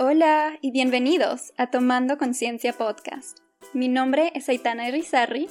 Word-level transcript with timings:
Hola 0.00 0.56
y 0.60 0.70
bienvenidos 0.70 1.52
a 1.56 1.72
Tomando 1.72 2.18
Conciencia 2.18 2.72
Podcast. 2.72 3.40
Mi 3.74 3.88
nombre 3.88 4.30
es 4.36 4.48
Aitana 4.48 4.86
Irizarry 4.86 5.48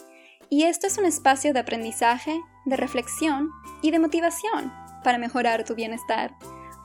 y 0.50 0.64
esto 0.64 0.88
es 0.88 0.98
un 0.98 1.04
espacio 1.04 1.52
de 1.52 1.60
aprendizaje, 1.60 2.40
de 2.66 2.78
reflexión 2.78 3.50
y 3.82 3.92
de 3.92 4.00
motivación 4.00 4.72
para 5.04 5.18
mejorar 5.18 5.66
tu 5.66 5.76
bienestar, 5.76 6.34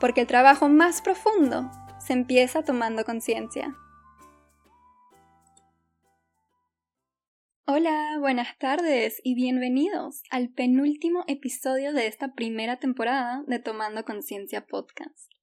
porque 0.01 0.19
el 0.19 0.27
trabajo 0.27 0.67
más 0.67 1.01
profundo 1.01 1.71
se 2.05 2.11
empieza 2.11 2.63
tomando 2.63 3.05
conciencia. 3.05 3.73
Hola, 7.65 8.17
buenas 8.19 8.57
tardes 8.57 9.21
y 9.23 9.35
bienvenidos 9.35 10.23
al 10.31 10.49
penúltimo 10.49 11.23
episodio 11.27 11.93
de 11.93 12.07
esta 12.07 12.33
primera 12.33 12.75
temporada 12.75 13.41
de 13.47 13.59
Tomando 13.59 14.03
Conciencia 14.03 14.65
Podcast. 14.65 15.33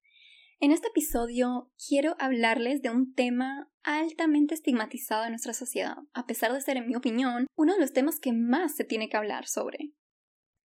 En 0.63 0.71
este 0.71 0.89
episodio 0.89 1.71
quiero 1.87 2.15
hablarles 2.19 2.83
de 2.83 2.91
un 2.91 3.15
tema 3.15 3.71
altamente 3.81 4.53
estigmatizado 4.53 5.23
en 5.23 5.31
nuestra 5.31 5.55
sociedad, 5.55 5.97
a 6.13 6.27
pesar 6.27 6.53
de 6.53 6.61
ser, 6.61 6.77
en 6.77 6.85
mi 6.85 6.95
opinión, 6.95 7.47
uno 7.55 7.73
de 7.73 7.79
los 7.79 7.93
temas 7.93 8.19
que 8.19 8.31
más 8.31 8.75
se 8.75 8.83
tiene 8.83 9.09
que 9.09 9.17
hablar 9.17 9.47
sobre. 9.47 9.95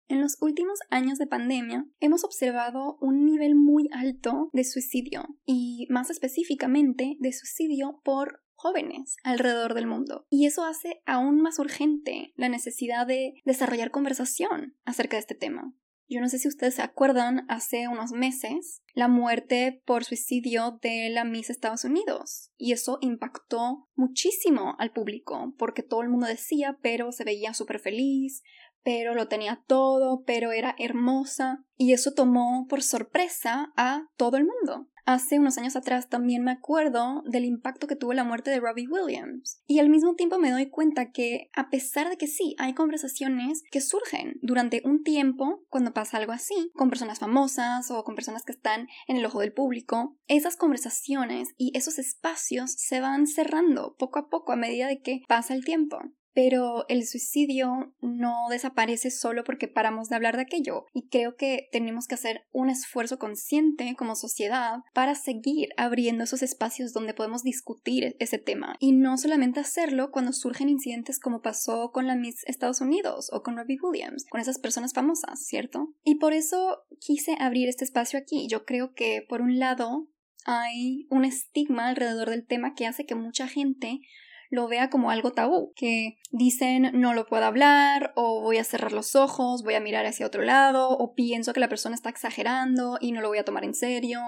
En 0.08 0.20
los 0.20 0.36
últimos 0.42 0.80
años 0.90 1.16
de 1.16 1.26
pandemia 1.26 1.86
hemos 1.98 2.24
observado 2.24 2.98
un 3.00 3.24
nivel 3.24 3.54
muy 3.54 3.88
alto 3.90 4.50
de 4.52 4.64
suicidio 4.64 5.38
y 5.46 5.86
más 5.88 6.10
específicamente 6.10 7.16
de 7.18 7.32
suicidio 7.32 8.02
por 8.04 8.42
jóvenes 8.54 9.16
alrededor 9.24 9.72
del 9.72 9.86
mundo. 9.86 10.26
Y 10.28 10.44
eso 10.44 10.66
hace 10.66 11.00
aún 11.06 11.40
más 11.40 11.58
urgente 11.58 12.34
la 12.36 12.50
necesidad 12.50 13.06
de 13.06 13.40
desarrollar 13.46 13.90
conversación 13.90 14.76
acerca 14.84 15.16
de 15.16 15.22
este 15.22 15.34
tema. 15.34 15.72
Yo 16.08 16.20
no 16.20 16.28
sé 16.28 16.38
si 16.38 16.46
ustedes 16.46 16.76
se 16.76 16.82
acuerdan, 16.82 17.44
hace 17.48 17.88
unos 17.88 18.12
meses, 18.12 18.82
la 18.94 19.08
muerte 19.08 19.82
por 19.84 20.04
suicidio 20.04 20.78
de 20.80 21.10
la 21.10 21.24
Miss 21.24 21.50
Estados 21.50 21.84
Unidos. 21.84 22.52
Y 22.56 22.72
eso 22.72 22.98
impactó 23.00 23.88
muchísimo 23.96 24.76
al 24.78 24.92
público, 24.92 25.54
porque 25.58 25.82
todo 25.82 26.02
el 26.02 26.08
mundo 26.08 26.26
decía, 26.28 26.78
pero 26.80 27.10
se 27.10 27.24
veía 27.24 27.54
súper 27.54 27.80
feliz, 27.80 28.42
pero 28.86 29.16
lo 29.16 29.26
tenía 29.26 29.64
todo, 29.66 30.22
pero 30.24 30.52
era 30.52 30.76
hermosa. 30.78 31.64
Y 31.76 31.92
eso 31.92 32.12
tomó 32.12 32.68
por 32.68 32.84
sorpresa 32.84 33.72
a 33.76 34.06
todo 34.16 34.36
el 34.36 34.44
mundo. 34.44 34.88
Hace 35.04 35.40
unos 35.40 35.58
años 35.58 35.74
atrás 35.74 36.08
también 36.08 36.44
me 36.44 36.52
acuerdo 36.52 37.24
del 37.26 37.44
impacto 37.44 37.88
que 37.88 37.96
tuvo 37.96 38.12
la 38.12 38.22
muerte 38.22 38.52
de 38.52 38.60
Robbie 38.60 38.86
Williams. 38.86 39.60
Y 39.66 39.80
al 39.80 39.88
mismo 39.88 40.14
tiempo 40.14 40.38
me 40.38 40.52
doy 40.52 40.70
cuenta 40.70 41.10
que, 41.10 41.50
a 41.52 41.68
pesar 41.68 42.08
de 42.08 42.16
que 42.16 42.28
sí, 42.28 42.54
hay 42.58 42.74
conversaciones 42.74 43.64
que 43.72 43.80
surgen 43.80 44.38
durante 44.40 44.82
un 44.84 45.02
tiempo 45.02 45.64
cuando 45.68 45.92
pasa 45.92 46.18
algo 46.18 46.30
así, 46.30 46.70
con 46.74 46.88
personas 46.88 47.18
famosas 47.18 47.90
o 47.90 48.04
con 48.04 48.14
personas 48.14 48.44
que 48.44 48.52
están 48.52 48.86
en 49.08 49.16
el 49.16 49.26
ojo 49.26 49.40
del 49.40 49.52
público, 49.52 50.16
esas 50.28 50.54
conversaciones 50.54 51.54
y 51.56 51.76
esos 51.76 51.98
espacios 51.98 52.70
se 52.70 53.00
van 53.00 53.26
cerrando 53.26 53.96
poco 53.98 54.20
a 54.20 54.28
poco 54.28 54.52
a 54.52 54.56
medida 54.56 54.86
de 54.86 55.00
que 55.00 55.22
pasa 55.26 55.54
el 55.54 55.64
tiempo. 55.64 55.98
Pero 56.36 56.84
el 56.90 57.06
suicidio 57.06 57.94
no 58.02 58.48
desaparece 58.50 59.10
solo 59.10 59.42
porque 59.42 59.68
paramos 59.68 60.10
de 60.10 60.16
hablar 60.16 60.36
de 60.36 60.42
aquello 60.42 60.84
y 60.92 61.08
creo 61.08 61.34
que 61.34 61.70
tenemos 61.72 62.06
que 62.06 62.14
hacer 62.14 62.42
un 62.52 62.68
esfuerzo 62.68 63.18
consciente 63.18 63.94
como 63.96 64.14
sociedad 64.16 64.80
para 64.92 65.14
seguir 65.14 65.70
abriendo 65.78 66.24
esos 66.24 66.42
espacios 66.42 66.92
donde 66.92 67.14
podemos 67.14 67.42
discutir 67.42 68.16
ese 68.18 68.36
tema 68.36 68.76
y 68.80 68.92
no 68.92 69.16
solamente 69.16 69.60
hacerlo 69.60 70.10
cuando 70.10 70.34
surgen 70.34 70.68
incidentes 70.68 71.18
como 71.18 71.40
pasó 71.40 71.90
con 71.90 72.06
la 72.06 72.16
Miss 72.16 72.44
Estados 72.46 72.82
Unidos 72.82 73.30
o 73.32 73.42
con 73.42 73.56
Robbie 73.56 73.78
Williams, 73.80 74.26
con 74.28 74.38
esas 74.38 74.58
personas 74.58 74.92
famosas, 74.92 75.42
¿cierto? 75.42 75.94
Y 76.04 76.16
por 76.16 76.34
eso 76.34 76.82
quise 77.00 77.34
abrir 77.40 77.70
este 77.70 77.84
espacio 77.84 78.18
aquí. 78.18 78.46
Yo 78.46 78.66
creo 78.66 78.92
que 78.92 79.24
por 79.26 79.40
un 79.40 79.58
lado 79.58 80.06
hay 80.44 81.06
un 81.08 81.24
estigma 81.24 81.88
alrededor 81.88 82.28
del 82.28 82.46
tema 82.46 82.74
que 82.74 82.86
hace 82.86 83.06
que 83.06 83.14
mucha 83.14 83.48
gente 83.48 84.02
lo 84.50 84.68
vea 84.68 84.90
como 84.90 85.10
algo 85.10 85.32
tabú, 85.32 85.72
que 85.74 86.18
dicen 86.30 86.90
no 86.94 87.14
lo 87.14 87.26
puedo 87.26 87.44
hablar 87.44 88.12
o 88.16 88.40
voy 88.40 88.58
a 88.58 88.64
cerrar 88.64 88.92
los 88.92 89.14
ojos, 89.14 89.62
voy 89.62 89.74
a 89.74 89.80
mirar 89.80 90.06
hacia 90.06 90.26
otro 90.26 90.42
lado 90.42 90.90
o 90.90 91.14
pienso 91.14 91.52
que 91.52 91.60
la 91.60 91.68
persona 91.68 91.94
está 91.94 92.10
exagerando 92.10 92.98
y 93.00 93.12
no 93.12 93.20
lo 93.20 93.28
voy 93.28 93.38
a 93.38 93.44
tomar 93.44 93.64
en 93.64 93.74
serio. 93.74 94.20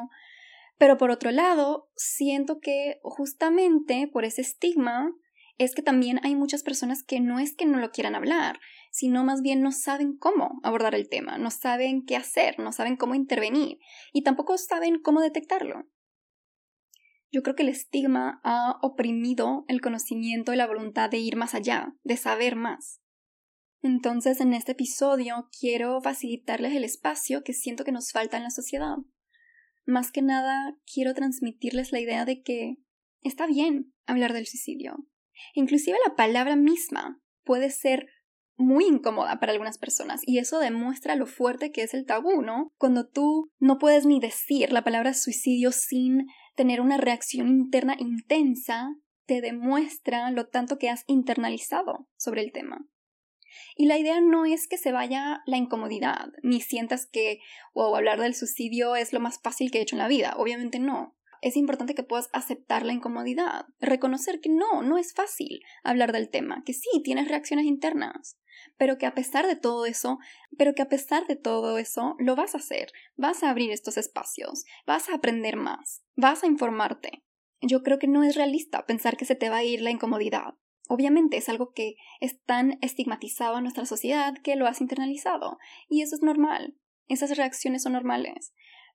Pero 0.78 0.96
por 0.96 1.10
otro 1.10 1.30
lado, 1.30 1.88
siento 1.96 2.60
que 2.60 3.00
justamente 3.02 4.08
por 4.12 4.24
ese 4.24 4.42
estigma 4.42 5.12
es 5.58 5.74
que 5.74 5.82
también 5.82 6.20
hay 6.22 6.36
muchas 6.36 6.62
personas 6.62 7.02
que 7.02 7.20
no 7.20 7.40
es 7.40 7.54
que 7.54 7.66
no 7.66 7.78
lo 7.78 7.90
quieran 7.90 8.14
hablar, 8.14 8.60
sino 8.90 9.24
más 9.24 9.42
bien 9.42 9.60
no 9.60 9.72
saben 9.72 10.16
cómo 10.16 10.60
abordar 10.62 10.94
el 10.94 11.08
tema, 11.08 11.36
no 11.36 11.50
saben 11.50 12.06
qué 12.06 12.16
hacer, 12.16 12.58
no 12.60 12.72
saben 12.72 12.96
cómo 12.96 13.16
intervenir 13.16 13.78
y 14.12 14.22
tampoco 14.22 14.56
saben 14.56 15.00
cómo 15.02 15.20
detectarlo. 15.20 15.84
Yo 17.30 17.42
creo 17.42 17.54
que 17.54 17.62
el 17.62 17.68
estigma 17.68 18.40
ha 18.42 18.78
oprimido 18.82 19.64
el 19.68 19.80
conocimiento 19.80 20.52
y 20.52 20.56
la 20.56 20.66
voluntad 20.66 21.10
de 21.10 21.18
ir 21.18 21.36
más 21.36 21.54
allá, 21.54 21.94
de 22.02 22.16
saber 22.16 22.56
más. 22.56 23.00
Entonces, 23.82 24.40
en 24.40 24.54
este 24.54 24.72
episodio 24.72 25.48
quiero 25.58 26.00
facilitarles 26.00 26.74
el 26.74 26.84
espacio 26.84 27.42
que 27.44 27.52
siento 27.52 27.84
que 27.84 27.92
nos 27.92 28.12
falta 28.12 28.36
en 28.36 28.42
la 28.42 28.50
sociedad. 28.50 28.96
Más 29.86 30.10
que 30.10 30.22
nada, 30.22 30.76
quiero 30.92 31.14
transmitirles 31.14 31.92
la 31.92 32.00
idea 32.00 32.24
de 32.24 32.42
que 32.42 32.76
está 33.22 33.46
bien 33.46 33.94
hablar 34.06 34.32
del 34.32 34.46
suicidio. 34.46 34.96
Inclusive 35.54 35.96
la 36.06 36.16
palabra 36.16 36.56
misma 36.56 37.20
puede 37.44 37.70
ser 37.70 38.06
muy 38.56 38.86
incómoda 38.86 39.38
para 39.38 39.52
algunas 39.52 39.78
personas 39.78 40.20
y 40.26 40.38
eso 40.38 40.58
demuestra 40.58 41.14
lo 41.14 41.26
fuerte 41.26 41.70
que 41.70 41.82
es 41.82 41.94
el 41.94 42.04
tabú, 42.04 42.42
¿no? 42.42 42.72
Cuando 42.76 43.06
tú 43.06 43.52
no 43.58 43.78
puedes 43.78 44.04
ni 44.04 44.18
decir 44.18 44.72
la 44.72 44.82
palabra 44.82 45.14
suicidio 45.14 45.70
sin 45.70 46.26
tener 46.58 46.80
una 46.80 46.96
reacción 46.96 47.46
interna 47.46 47.94
intensa 48.00 48.92
te 49.26 49.40
demuestra 49.40 50.32
lo 50.32 50.48
tanto 50.48 50.76
que 50.76 50.90
has 50.90 51.04
internalizado 51.06 52.08
sobre 52.16 52.42
el 52.42 52.50
tema. 52.50 52.84
Y 53.76 53.86
la 53.86 53.96
idea 53.96 54.20
no 54.20 54.44
es 54.44 54.66
que 54.66 54.76
se 54.76 54.90
vaya 54.90 55.40
la 55.46 55.56
incomodidad, 55.56 56.30
ni 56.42 56.60
sientas 56.60 57.06
que 57.06 57.38
wow, 57.74 57.94
hablar 57.94 58.20
del 58.20 58.34
suicidio 58.34 58.96
es 58.96 59.12
lo 59.12 59.20
más 59.20 59.38
fácil 59.40 59.70
que 59.70 59.78
he 59.78 59.82
hecho 59.82 59.94
en 59.94 60.00
la 60.00 60.08
vida. 60.08 60.34
Obviamente 60.36 60.80
no. 60.80 61.16
Es 61.40 61.56
importante 61.56 61.94
que 61.94 62.02
puedas 62.02 62.28
aceptar 62.32 62.84
la 62.84 62.92
incomodidad, 62.92 63.66
reconocer 63.80 64.40
que 64.40 64.48
no, 64.48 64.82
no 64.82 64.98
es 64.98 65.14
fácil 65.14 65.60
hablar 65.84 66.12
del 66.12 66.30
tema, 66.30 66.62
que 66.64 66.72
sí, 66.72 66.88
tienes 67.04 67.28
reacciones 67.28 67.66
internas, 67.66 68.38
pero 68.76 68.98
que 68.98 69.06
a 69.06 69.14
pesar 69.14 69.46
de 69.46 69.56
todo 69.56 69.86
eso, 69.86 70.18
pero 70.56 70.74
que 70.74 70.82
a 70.82 70.88
pesar 70.88 71.26
de 71.26 71.36
todo 71.36 71.78
eso, 71.78 72.16
lo 72.18 72.34
vas 72.34 72.54
a 72.54 72.58
hacer, 72.58 72.90
vas 73.16 73.42
a 73.42 73.50
abrir 73.50 73.70
estos 73.70 73.96
espacios, 73.96 74.64
vas 74.86 75.08
a 75.08 75.14
aprender 75.14 75.56
más, 75.56 76.02
vas 76.16 76.42
a 76.42 76.48
informarte. 76.48 77.24
Yo 77.60 77.82
creo 77.82 77.98
que 77.98 78.08
no 78.08 78.24
es 78.24 78.34
realista 78.34 78.86
pensar 78.86 79.16
que 79.16 79.24
se 79.24 79.34
te 79.34 79.48
va 79.48 79.58
a 79.58 79.64
ir 79.64 79.80
la 79.80 79.90
incomodidad. 79.90 80.54
Obviamente 80.88 81.36
es 81.36 81.48
algo 81.48 81.72
que 81.72 81.96
es 82.20 82.42
tan 82.44 82.78
estigmatizado 82.80 83.58
en 83.58 83.64
nuestra 83.64 83.84
sociedad 83.84 84.34
que 84.42 84.56
lo 84.56 84.66
has 84.66 84.80
internalizado, 84.80 85.58
y 85.88 86.02
eso 86.02 86.16
es 86.16 86.22
normal. 86.22 86.76
Esas 87.08 87.36
reacciones 87.36 87.82
son 87.82 87.92
normales 87.92 88.52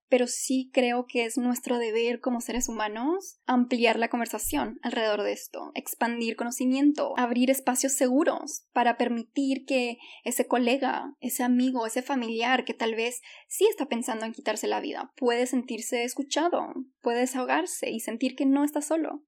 pero 0.09 0.27
sí 0.27 0.69
creo 0.73 1.05
que 1.07 1.25
es 1.25 1.37
nuestro 1.37 1.77
deber 1.77 2.19
como 2.19 2.41
seres 2.41 2.69
humanos 2.69 3.37
ampliar 3.45 3.97
la 3.97 4.09
conversación 4.09 4.79
alrededor 4.81 5.23
de 5.23 5.33
esto, 5.33 5.71
expandir 5.73 6.35
conocimiento, 6.35 7.13
abrir 7.17 7.49
espacios 7.49 7.93
seguros 7.93 8.65
para 8.73 8.97
permitir 8.97 9.65
que 9.65 9.97
ese 10.23 10.47
colega, 10.47 11.15
ese 11.19 11.43
amigo, 11.43 11.85
ese 11.85 12.01
familiar 12.01 12.65
que 12.65 12.73
tal 12.73 12.95
vez 12.95 13.21
sí 13.47 13.65
está 13.69 13.87
pensando 13.87 14.25
en 14.25 14.33
quitarse 14.33 14.67
la 14.67 14.81
vida, 14.81 15.11
puede 15.15 15.47
sentirse 15.47 16.03
escuchado, 16.03 16.67
puede 17.01 17.21
desahogarse 17.21 17.89
y 17.89 17.99
sentir 17.99 18.35
que 18.35 18.45
no 18.45 18.63
está 18.63 18.81
solo. 18.81 19.23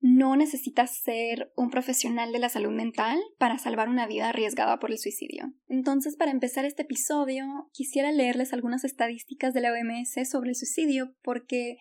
No 0.00 0.36
necesitas 0.36 0.98
ser 0.98 1.52
un 1.56 1.70
profesional 1.70 2.32
de 2.32 2.38
la 2.38 2.48
salud 2.48 2.72
mental 2.72 3.18
para 3.38 3.58
salvar 3.58 3.88
una 3.88 4.06
vida 4.06 4.28
arriesgada 4.28 4.78
por 4.78 4.90
el 4.90 4.98
suicidio. 4.98 5.52
Entonces, 5.68 6.16
para 6.16 6.30
empezar 6.30 6.64
este 6.64 6.82
episodio, 6.82 7.44
quisiera 7.72 8.12
leerles 8.12 8.52
algunas 8.52 8.84
estadísticas 8.84 9.54
de 9.54 9.62
la 9.62 9.72
OMS 9.72 10.28
sobre 10.30 10.50
el 10.50 10.56
suicidio 10.56 11.14
porque 11.22 11.78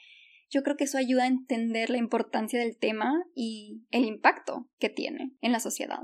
yo 0.50 0.64
creo 0.64 0.78
que 0.78 0.86
eso 0.86 0.98
ayuda 0.98 1.24
a 1.24 1.28
entender 1.28 1.90
la 1.90 1.98
importancia 1.98 2.60
del 2.60 2.78
tema 2.78 3.26
y 3.36 3.84
el 3.92 4.06
impacto 4.06 4.70
que 4.80 4.90
tiene 4.90 5.34
en 5.42 5.52
la 5.52 5.60
sociedad. 5.60 6.00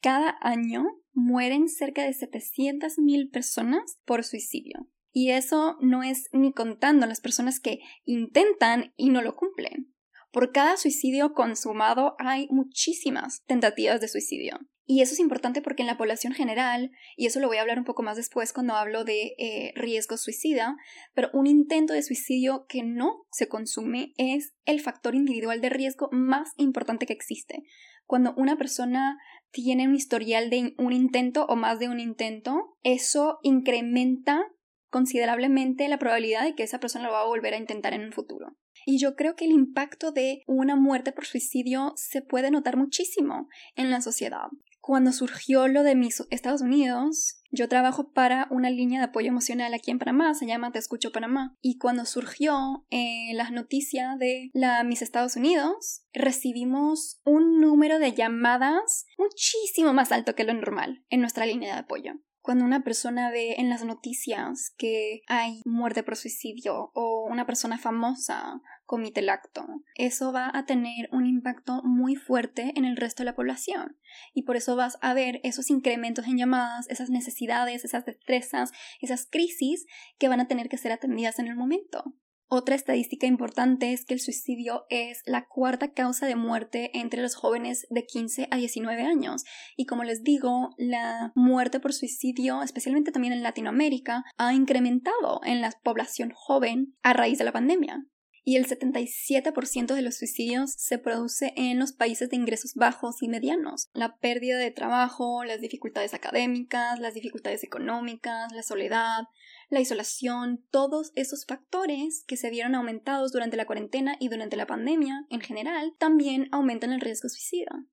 Cada 0.00 0.36
año 0.40 0.84
mueren 1.12 1.68
cerca 1.68 2.04
de 2.04 2.10
700.000 2.10 3.30
personas 3.30 3.98
por 4.04 4.24
suicidio. 4.24 4.88
Y 5.12 5.30
eso 5.30 5.76
no 5.80 6.02
es 6.02 6.28
ni 6.32 6.52
contando 6.52 7.06
las 7.06 7.20
personas 7.20 7.60
que 7.60 7.80
intentan 8.04 8.92
y 8.96 9.10
no 9.10 9.22
lo 9.22 9.34
cumplen. 9.34 9.92
Por 10.30 10.52
cada 10.52 10.76
suicidio 10.76 11.32
consumado 11.32 12.14
hay 12.18 12.46
muchísimas 12.50 13.42
tentativas 13.46 14.00
de 14.00 14.08
suicidio. 14.08 14.58
Y 14.86 15.02
eso 15.02 15.14
es 15.14 15.20
importante 15.20 15.62
porque 15.62 15.82
en 15.82 15.86
la 15.86 15.96
población 15.96 16.32
general, 16.32 16.90
y 17.16 17.26
eso 17.26 17.38
lo 17.38 17.46
voy 17.46 17.58
a 17.58 17.60
hablar 17.60 17.78
un 17.78 17.84
poco 17.84 18.02
más 18.02 18.16
después 18.16 18.52
cuando 18.52 18.74
hablo 18.74 19.04
de 19.04 19.34
eh, 19.38 19.72
riesgo 19.76 20.16
suicida, 20.16 20.76
pero 21.14 21.30
un 21.32 21.46
intento 21.46 21.92
de 21.92 22.02
suicidio 22.02 22.66
que 22.68 22.82
no 22.82 23.24
se 23.30 23.46
consume 23.48 24.14
es 24.16 24.52
el 24.64 24.80
factor 24.80 25.14
individual 25.14 25.60
de 25.60 25.68
riesgo 25.68 26.08
más 26.10 26.50
importante 26.56 27.06
que 27.06 27.12
existe. 27.12 27.62
Cuando 28.04 28.34
una 28.36 28.56
persona 28.56 29.16
tiene 29.52 29.86
un 29.86 29.94
historial 29.94 30.50
de 30.50 30.74
un 30.76 30.92
intento 30.92 31.46
o 31.46 31.54
más 31.54 31.78
de 31.78 31.88
un 31.88 32.00
intento, 32.00 32.76
eso 32.82 33.38
incrementa 33.42 34.44
considerablemente 34.90 35.86
la 35.86 35.98
probabilidad 35.98 36.42
de 36.42 36.56
que 36.56 36.64
esa 36.64 36.80
persona 36.80 37.06
lo 37.06 37.12
va 37.12 37.20
a 37.20 37.26
volver 37.26 37.54
a 37.54 37.58
intentar 37.58 37.94
en 37.94 38.06
un 38.06 38.12
futuro. 38.12 38.56
Y 38.86 38.98
yo 38.98 39.16
creo 39.16 39.36
que 39.36 39.44
el 39.44 39.52
impacto 39.52 40.12
de 40.12 40.42
una 40.46 40.76
muerte 40.76 41.12
por 41.12 41.26
suicidio 41.26 41.92
se 41.96 42.22
puede 42.22 42.50
notar 42.50 42.76
muchísimo 42.76 43.48
en 43.76 43.90
la 43.90 44.00
sociedad. 44.00 44.48
Cuando 44.80 45.12
surgió 45.12 45.68
lo 45.68 45.82
de 45.82 45.94
mis 45.94 46.22
Estados 46.30 46.62
Unidos, 46.62 47.42
yo 47.50 47.68
trabajo 47.68 48.12
para 48.12 48.46
una 48.50 48.70
línea 48.70 49.00
de 49.00 49.06
apoyo 49.06 49.28
emocional 49.28 49.74
aquí 49.74 49.90
en 49.90 49.98
Panamá, 49.98 50.34
se 50.34 50.46
llama 50.46 50.72
Te 50.72 50.78
Escucho 50.78 51.12
Panamá. 51.12 51.56
Y 51.60 51.76
cuando 51.78 52.06
surgió 52.06 52.86
eh, 52.90 53.32
las 53.34 53.52
noticias 53.52 54.18
de 54.18 54.50
la 54.54 54.82
Miss 54.84 55.02
Estados 55.02 55.36
Unidos, 55.36 56.02
recibimos 56.12 57.20
un 57.24 57.60
número 57.60 57.98
de 57.98 58.14
llamadas 58.14 59.04
muchísimo 59.18 59.92
más 59.92 60.12
alto 60.12 60.34
que 60.34 60.44
lo 60.44 60.54
normal 60.54 61.04
en 61.10 61.20
nuestra 61.20 61.44
línea 61.44 61.74
de 61.74 61.80
apoyo. 61.80 62.14
Cuando 62.42 62.64
una 62.64 62.82
persona 62.82 63.30
ve 63.30 63.56
en 63.58 63.68
las 63.68 63.84
noticias 63.84 64.74
que 64.78 65.20
hay 65.26 65.60
muerte 65.66 66.02
por 66.02 66.16
suicidio 66.16 66.90
o 66.94 67.26
una 67.30 67.44
persona 67.44 67.76
famosa 67.76 68.60
comite 68.86 69.20
el 69.20 69.28
acto, 69.28 69.66
eso 69.94 70.32
va 70.32 70.50
a 70.52 70.64
tener 70.64 71.08
un 71.12 71.26
impacto 71.26 71.82
muy 71.84 72.16
fuerte 72.16 72.72
en 72.76 72.86
el 72.86 72.96
resto 72.96 73.22
de 73.22 73.26
la 73.26 73.36
población. 73.36 73.98
Y 74.32 74.42
por 74.42 74.56
eso 74.56 74.74
vas 74.74 74.98
a 75.02 75.12
ver 75.12 75.40
esos 75.44 75.70
incrementos 75.70 76.26
en 76.26 76.38
llamadas, 76.38 76.88
esas 76.88 77.10
necesidades, 77.10 77.84
esas 77.84 78.06
destrezas, 78.06 78.72
esas 79.00 79.26
crisis 79.30 79.86
que 80.18 80.28
van 80.28 80.40
a 80.40 80.48
tener 80.48 80.68
que 80.68 80.78
ser 80.78 80.92
atendidas 80.92 81.38
en 81.38 81.46
el 81.46 81.56
momento. 81.56 82.14
Otra 82.52 82.74
estadística 82.74 83.28
importante 83.28 83.92
es 83.92 84.04
que 84.04 84.12
el 84.12 84.18
suicidio 84.18 84.84
es 84.90 85.22
la 85.24 85.46
cuarta 85.46 85.92
causa 85.92 86.26
de 86.26 86.34
muerte 86.34 86.90
entre 86.94 87.22
los 87.22 87.36
jóvenes 87.36 87.86
de 87.90 88.04
15 88.04 88.48
a 88.50 88.56
19 88.56 89.02
años. 89.02 89.44
Y 89.76 89.86
como 89.86 90.02
les 90.02 90.24
digo, 90.24 90.74
la 90.76 91.30
muerte 91.36 91.78
por 91.78 91.92
suicidio, 91.92 92.64
especialmente 92.64 93.12
también 93.12 93.34
en 93.34 93.44
Latinoamérica, 93.44 94.24
ha 94.36 94.52
incrementado 94.52 95.40
en 95.44 95.60
la 95.60 95.70
población 95.84 96.32
joven 96.34 96.96
a 97.04 97.12
raíz 97.12 97.38
de 97.38 97.44
la 97.44 97.52
pandemia 97.52 98.04
y 98.42 98.56
el 98.56 98.66
77% 98.66 99.94
de 99.94 100.02
los 100.02 100.16
suicidios 100.16 100.72
se 100.72 100.98
produce 100.98 101.52
en 101.56 101.78
los 101.78 101.92
países 101.92 102.30
de 102.30 102.36
ingresos 102.36 102.74
bajos 102.74 103.22
y 103.22 103.28
medianos. 103.28 103.90
La 103.92 104.16
pérdida 104.16 104.58
de 104.58 104.70
trabajo, 104.70 105.44
las 105.44 105.60
dificultades 105.60 106.14
académicas, 106.14 106.98
las 106.98 107.14
dificultades 107.14 107.62
económicas, 107.64 108.52
la 108.52 108.62
soledad, 108.62 109.24
la 109.70 109.80
isolación, 109.80 110.66
todos 110.70 111.12
esos 111.14 111.46
factores 111.46 112.24
que 112.26 112.36
se 112.36 112.50
vieron 112.50 112.74
aumentados 112.74 113.32
durante 113.32 113.56
la 113.56 113.66
cuarentena 113.66 114.16
y 114.18 114.28
durante 114.28 114.56
la 114.56 114.66
pandemia 114.66 115.26
en 115.30 115.40
general, 115.40 115.94
también 115.98 116.48
aumentan 116.50 116.92
el 116.92 117.00
riesgo 117.00 117.28
suicida. 117.28 117.86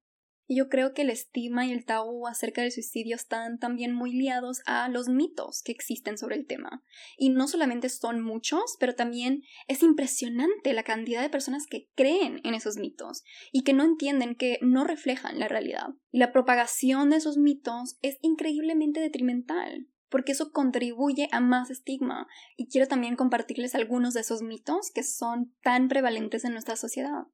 Y 0.49 0.57
yo 0.57 0.69
creo 0.69 0.93
que 0.93 1.01
el 1.01 1.09
estigma 1.09 1.65
y 1.65 1.73
el 1.73 1.85
tabú 1.85 2.25
acerca 2.25 2.61
del 2.61 2.71
suicidio 2.71 3.17
están 3.17 3.59
también 3.59 3.93
muy 3.93 4.13
liados 4.13 4.61
a 4.65 4.87
los 4.87 5.09
mitos 5.09 5.61
que 5.61 5.73
existen 5.73 6.17
sobre 6.17 6.37
el 6.37 6.47
tema. 6.47 6.83
Y 7.17 7.29
no 7.29 7.49
solamente 7.49 7.89
son 7.89 8.21
muchos, 8.21 8.77
pero 8.79 8.95
también 8.95 9.43
es 9.67 9.83
impresionante 9.83 10.71
la 10.71 10.83
cantidad 10.83 11.21
de 11.21 11.29
personas 11.29 11.67
que 11.67 11.89
creen 11.95 12.39
en 12.45 12.53
esos 12.53 12.77
mitos 12.77 13.23
y 13.51 13.63
que 13.63 13.73
no 13.73 13.83
entienden 13.83 14.35
que 14.35 14.57
no 14.61 14.85
reflejan 14.85 15.37
la 15.37 15.49
realidad. 15.49 15.89
Y 16.11 16.19
la 16.19 16.31
propagación 16.31 17.09
de 17.09 17.17
esos 17.17 17.37
mitos 17.37 17.97
es 18.01 18.17
increíblemente 18.21 19.01
detrimental 19.01 19.89
porque 20.09 20.31
eso 20.31 20.51
contribuye 20.51 21.27
a 21.31 21.39
más 21.39 21.69
estigma. 21.69 22.27
Y 22.55 22.67
quiero 22.67 22.87
también 22.87 23.15
compartirles 23.15 23.75
algunos 23.75 24.13
de 24.13 24.21
esos 24.21 24.41
mitos 24.41 24.91
que 24.93 25.03
son 25.03 25.55
tan 25.61 25.87
prevalentes 25.87 26.45
en 26.45 26.53
nuestra 26.53 26.75
sociedad. 26.75 27.25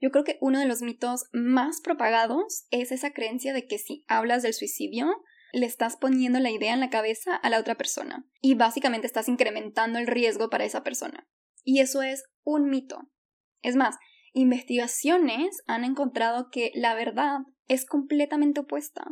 Yo 0.00 0.10
creo 0.10 0.24
que 0.24 0.38
uno 0.40 0.60
de 0.60 0.66
los 0.66 0.82
mitos 0.82 1.24
más 1.32 1.80
propagados 1.80 2.66
es 2.70 2.92
esa 2.92 3.12
creencia 3.12 3.52
de 3.52 3.66
que 3.66 3.78
si 3.78 4.04
hablas 4.06 4.42
del 4.42 4.54
suicidio, 4.54 5.08
le 5.52 5.66
estás 5.66 5.96
poniendo 5.96 6.38
la 6.40 6.50
idea 6.50 6.72
en 6.72 6.80
la 6.80 6.90
cabeza 6.90 7.34
a 7.34 7.50
la 7.50 7.58
otra 7.58 7.76
persona 7.76 8.26
y 8.40 8.54
básicamente 8.54 9.06
estás 9.06 9.28
incrementando 9.28 9.98
el 9.98 10.06
riesgo 10.06 10.50
para 10.50 10.64
esa 10.64 10.84
persona. 10.84 11.26
Y 11.64 11.80
eso 11.80 12.02
es 12.02 12.24
un 12.44 12.68
mito. 12.68 13.10
Es 13.62 13.76
más, 13.76 13.96
investigaciones 14.32 15.62
han 15.66 15.84
encontrado 15.84 16.48
que 16.50 16.70
la 16.74 16.94
verdad 16.94 17.40
es 17.66 17.86
completamente 17.86 18.60
opuesta. 18.60 19.06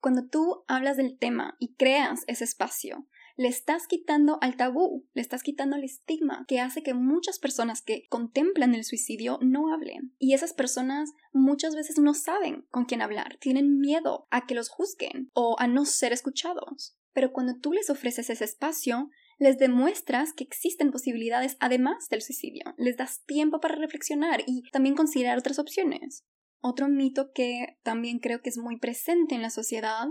Cuando 0.00 0.26
tú 0.26 0.64
hablas 0.68 0.96
del 0.96 1.18
tema 1.18 1.56
y 1.58 1.74
creas 1.74 2.24
ese 2.26 2.44
espacio, 2.44 3.06
le 3.36 3.48
estás 3.48 3.86
quitando 3.86 4.38
al 4.40 4.56
tabú, 4.56 5.06
le 5.12 5.20
estás 5.20 5.42
quitando 5.42 5.76
el 5.76 5.84
estigma 5.84 6.46
que 6.48 6.60
hace 6.60 6.82
que 6.82 6.94
muchas 6.94 7.38
personas 7.38 7.82
que 7.82 8.06
contemplan 8.08 8.74
el 8.74 8.84
suicidio 8.84 9.38
no 9.42 9.72
hablen. 9.72 10.14
Y 10.18 10.32
esas 10.32 10.54
personas 10.54 11.12
muchas 11.32 11.74
veces 11.74 11.98
no 11.98 12.14
saben 12.14 12.66
con 12.70 12.86
quién 12.86 13.02
hablar, 13.02 13.36
tienen 13.38 13.78
miedo 13.78 14.26
a 14.30 14.46
que 14.46 14.54
los 14.54 14.70
juzguen 14.70 15.30
o 15.34 15.56
a 15.58 15.68
no 15.68 15.84
ser 15.84 16.12
escuchados. 16.12 16.96
Pero 17.12 17.32
cuando 17.32 17.54
tú 17.60 17.72
les 17.72 17.90
ofreces 17.90 18.30
ese 18.30 18.44
espacio, 18.44 19.10
les 19.38 19.58
demuestras 19.58 20.32
que 20.32 20.44
existen 20.44 20.90
posibilidades 20.90 21.58
además 21.60 22.08
del 22.08 22.22
suicidio, 22.22 22.74
les 22.78 22.96
das 22.96 23.22
tiempo 23.26 23.60
para 23.60 23.76
reflexionar 23.76 24.42
y 24.46 24.62
también 24.70 24.94
considerar 24.94 25.38
otras 25.38 25.58
opciones. 25.58 26.24
Otro 26.60 26.88
mito 26.88 27.32
que 27.32 27.78
también 27.82 28.18
creo 28.18 28.42
que 28.42 28.50
es 28.50 28.58
muy 28.58 28.78
presente 28.78 29.34
en 29.34 29.42
la 29.42 29.50
sociedad 29.50 30.08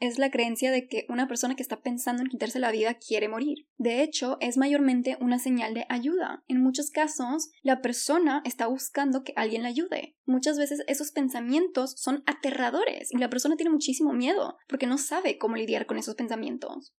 es 0.00 0.18
la 0.18 0.30
creencia 0.30 0.70
de 0.70 0.86
que 0.86 1.06
una 1.08 1.26
persona 1.26 1.56
que 1.56 1.62
está 1.62 1.80
pensando 1.80 2.22
en 2.22 2.28
quitarse 2.28 2.60
la 2.60 2.70
vida 2.70 2.94
quiere 2.94 3.28
morir. 3.28 3.66
De 3.78 4.02
hecho, 4.02 4.36
es 4.40 4.56
mayormente 4.56 5.16
una 5.20 5.38
señal 5.38 5.74
de 5.74 5.86
ayuda. 5.88 6.44
En 6.46 6.62
muchos 6.62 6.90
casos, 6.90 7.50
la 7.62 7.80
persona 7.80 8.42
está 8.44 8.68
buscando 8.68 9.24
que 9.24 9.32
alguien 9.34 9.62
la 9.62 9.68
ayude. 9.68 10.16
Muchas 10.24 10.56
veces 10.56 10.84
esos 10.86 11.10
pensamientos 11.10 11.94
son 11.96 12.22
aterradores 12.26 13.12
y 13.12 13.18
la 13.18 13.30
persona 13.30 13.56
tiene 13.56 13.72
muchísimo 13.72 14.12
miedo 14.12 14.56
porque 14.68 14.86
no 14.86 14.98
sabe 14.98 15.36
cómo 15.36 15.56
lidiar 15.56 15.86
con 15.86 15.98
esos 15.98 16.14
pensamientos. 16.14 16.94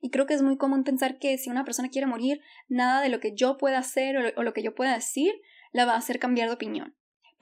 Y 0.00 0.10
creo 0.10 0.26
que 0.26 0.34
es 0.34 0.42
muy 0.42 0.56
común 0.56 0.84
pensar 0.84 1.18
que 1.18 1.38
si 1.38 1.50
una 1.50 1.64
persona 1.64 1.88
quiere 1.88 2.06
morir, 2.06 2.40
nada 2.68 3.00
de 3.00 3.08
lo 3.08 3.20
que 3.20 3.34
yo 3.34 3.56
pueda 3.56 3.78
hacer 3.78 4.16
o 4.36 4.42
lo 4.42 4.52
que 4.52 4.62
yo 4.62 4.74
pueda 4.74 4.94
decir 4.94 5.32
la 5.72 5.86
va 5.86 5.94
a 5.94 5.98
hacer 5.98 6.18
cambiar 6.18 6.48
de 6.48 6.54
opinión. 6.54 6.94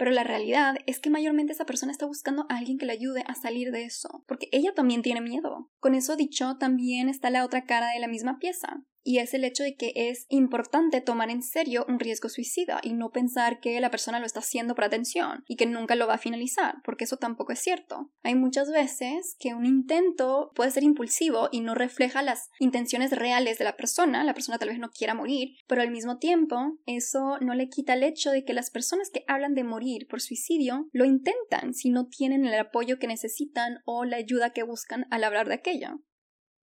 Pero 0.02 0.10
la 0.10 0.25
realidad 0.25 0.75
es 0.87 0.99
que 0.99 1.10
mayormente 1.10 1.52
esa 1.52 1.64
persona 1.64 1.93
está 1.93 2.06
buscando 2.06 2.44
a 2.49 2.56
alguien 2.56 2.76
que 2.76 2.87
le 2.87 2.93
ayude 2.93 3.22
a 3.28 3.37
salir 3.37 3.70
de 3.70 3.84
eso, 3.84 4.25
porque 4.26 4.49
ella 4.50 4.75
también 4.75 5.00
tiene 5.00 5.20
miedo. 5.20 5.70
Con 5.78 5.94
eso 5.94 6.16
dicho, 6.16 6.56
también 6.58 7.08
está 7.08 7.31
la 7.31 7.44
otra 7.44 7.66
cara 7.66 7.93
de 7.93 8.00
la 8.00 8.08
misma 8.08 8.40
pieza 8.40 8.82
y 9.04 9.19
es 9.19 9.34
el 9.34 9.44
hecho 9.44 9.62
de 9.62 9.75
que 9.75 9.93
es 9.94 10.26
importante 10.28 11.00
tomar 11.00 11.31
en 11.31 11.43
serio 11.43 11.84
un 11.88 11.99
riesgo 11.99 12.28
suicida 12.28 12.81
y 12.82 12.93
no 12.93 13.10
pensar 13.10 13.60
que 13.60 13.81
la 13.81 13.90
persona 13.90 14.20
lo 14.20 14.26
está 14.26 14.40
haciendo 14.40 14.75
por 14.75 14.84
atención 14.84 15.44
y 15.46 15.56
que 15.56 15.66
nunca 15.66 15.94
lo 15.94 16.06
va 16.06 16.14
a 16.14 16.19
finalizar, 16.19 16.76
porque 16.84 17.04
eso 17.04 17.16
tampoco 17.16 17.52
es 17.52 17.60
cierto. 17.60 18.10
Hay 18.22 18.34
muchas 18.34 18.70
veces 18.70 19.37
que 19.38 19.54
un 19.54 19.66
intento 19.66 20.52
puede 20.54 20.70
ser 20.70 20.82
impulsivo 20.82 21.48
y 21.50 21.60
no 21.60 21.74
refleja 21.74 22.22
las 22.22 22.50
intenciones 22.58 23.12
reales 23.12 23.58
de 23.58 23.65
la 23.65 23.76
persona, 23.76 24.24
la 24.24 24.34
persona 24.34 24.58
tal 24.58 24.69
vez 24.69 24.79
no 24.79 24.91
quiera 24.91 25.15
morir, 25.15 25.56
pero 25.67 25.82
al 25.82 25.91
mismo 25.91 26.19
tiempo 26.19 26.79
eso 26.86 27.38
no 27.41 27.55
le 27.55 27.69
quita 27.69 27.94
el 27.94 28.03
hecho 28.03 28.31
de 28.31 28.44
que 28.44 28.55
las 28.55 28.70
personas 28.70 29.10
que 29.10 29.24
hablan 29.26 29.55
de 29.55 29.65
morir 29.65 30.06
por 30.08 30.20
suicidio 30.20 30.88
lo 30.93 31.05
intentan 31.05 31.74
si 31.74 31.91
no 31.91 32.06
tienen 32.06 32.46
el 32.46 32.58
apoyo 32.58 32.98
que 32.98 33.06
necesitan 33.06 33.79
o 33.84 34.05
la 34.05 34.17
ayuda 34.17 34.53
que 34.53 34.62
buscan 34.62 35.06
al 35.10 35.24
hablar 35.24 35.48
de 35.48 35.55
aquello. 35.55 36.00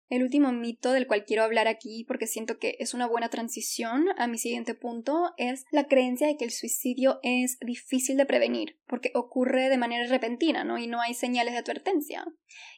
El 0.10 0.24
último 0.24 0.52
mito 0.52 0.92
del 0.92 1.08
cual 1.08 1.24
quiero 1.24 1.44
hablar 1.44 1.68
aquí, 1.68 2.04
porque 2.08 2.28
siento 2.28 2.58
que 2.58 2.76
es 2.80 2.94
una 2.94 3.08
buena 3.08 3.30
transición 3.30 4.08
a 4.18 4.28
mi 4.28 4.38
siguiente 4.38 4.74
punto, 4.74 5.34
es 5.38 5.66
la 5.72 5.88
creencia 5.88 6.28
de 6.28 6.36
que 6.36 6.46
el 6.46 6.52
suicidio 6.52 7.20
es 7.22 7.60
difícil 7.60 8.18
de 8.18 8.26
prevenir, 8.26 8.80
porque 8.88 9.12
ocurre 9.14 9.70
de 9.70 9.78
manera 9.78 10.08
repentina, 10.08 10.64
¿no? 10.64 10.78
Y 10.80 10.88
no 10.88 11.00
hay 11.00 11.14
señales 11.14 11.54
de 11.54 11.60
advertencia. 11.60 12.26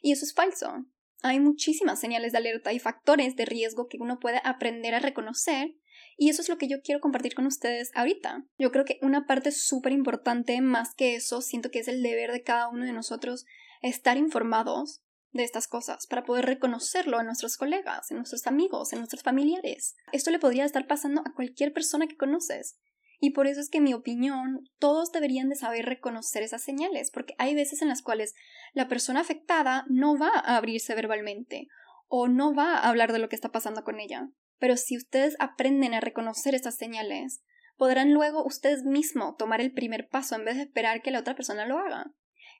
Y 0.02 0.12
eso 0.12 0.26
es 0.26 0.34
falso. 0.34 0.84
Hay 1.22 1.40
muchísimas 1.40 2.00
señales 2.00 2.32
de 2.32 2.38
alerta 2.38 2.72
y 2.72 2.78
factores 2.78 3.34
de 3.36 3.46
riesgo 3.46 3.88
que 3.88 3.98
uno 3.98 4.18
puede 4.18 4.40
aprender 4.44 4.94
a 4.94 4.98
reconocer 4.98 5.74
y 6.16 6.28
eso 6.28 6.42
es 6.42 6.48
lo 6.48 6.58
que 6.58 6.68
yo 6.68 6.82
quiero 6.82 7.00
compartir 7.00 7.34
con 7.34 7.46
ustedes 7.46 7.90
ahorita. 7.94 8.44
Yo 8.58 8.70
creo 8.70 8.84
que 8.84 8.98
una 9.02 9.26
parte 9.26 9.50
súper 9.52 9.92
importante, 9.92 10.60
más 10.60 10.94
que 10.94 11.14
eso, 11.14 11.40
siento 11.40 11.70
que 11.70 11.78
es 11.78 11.88
el 11.88 12.02
deber 12.02 12.32
de 12.32 12.42
cada 12.42 12.68
uno 12.68 12.84
de 12.84 12.92
nosotros 12.92 13.46
estar 13.80 14.16
informados 14.16 15.02
de 15.32 15.44
estas 15.44 15.66
cosas 15.66 16.06
para 16.06 16.24
poder 16.24 16.44
reconocerlo 16.44 17.18
en 17.20 17.26
nuestros 17.26 17.56
colegas, 17.56 18.10
en 18.10 18.18
nuestros 18.18 18.46
amigos, 18.46 18.92
en 18.92 18.98
nuestros 18.98 19.22
familiares. 19.22 19.96
Esto 20.12 20.30
le 20.30 20.38
podría 20.38 20.64
estar 20.64 20.86
pasando 20.86 21.22
a 21.22 21.32
cualquier 21.34 21.72
persona 21.72 22.06
que 22.06 22.16
conoces. 22.16 22.78
Y 23.18 23.30
por 23.30 23.46
eso 23.46 23.60
es 23.60 23.70
que 23.70 23.78
en 23.78 23.84
mi 23.84 23.94
opinión 23.94 24.68
todos 24.78 25.12
deberían 25.12 25.48
de 25.48 25.54
saber 25.54 25.86
reconocer 25.86 26.42
esas 26.42 26.62
señales, 26.62 27.10
porque 27.12 27.34
hay 27.38 27.54
veces 27.54 27.80
en 27.80 27.88
las 27.88 28.02
cuales 28.02 28.34
la 28.72 28.88
persona 28.88 29.20
afectada 29.20 29.84
no 29.88 30.18
va 30.18 30.30
a 30.34 30.56
abrirse 30.56 30.94
verbalmente 30.94 31.68
o 32.08 32.28
no 32.28 32.54
va 32.54 32.76
a 32.76 32.88
hablar 32.88 33.12
de 33.12 33.20
lo 33.20 33.28
que 33.28 33.36
está 33.36 33.50
pasando 33.50 33.84
con 33.84 34.00
ella. 34.00 34.28
Pero 34.58 34.76
si 34.76 34.96
ustedes 34.96 35.36
aprenden 35.38 35.94
a 35.94 36.00
reconocer 36.00 36.54
estas 36.54 36.76
señales, 36.76 37.42
podrán 37.76 38.12
luego 38.12 38.44
ustedes 38.44 38.82
mismos 38.82 39.36
tomar 39.36 39.60
el 39.60 39.72
primer 39.72 40.08
paso 40.08 40.34
en 40.34 40.44
vez 40.44 40.56
de 40.56 40.62
esperar 40.62 41.00
que 41.00 41.10
la 41.10 41.20
otra 41.20 41.36
persona 41.36 41.64
lo 41.64 41.78
haga 41.78 42.12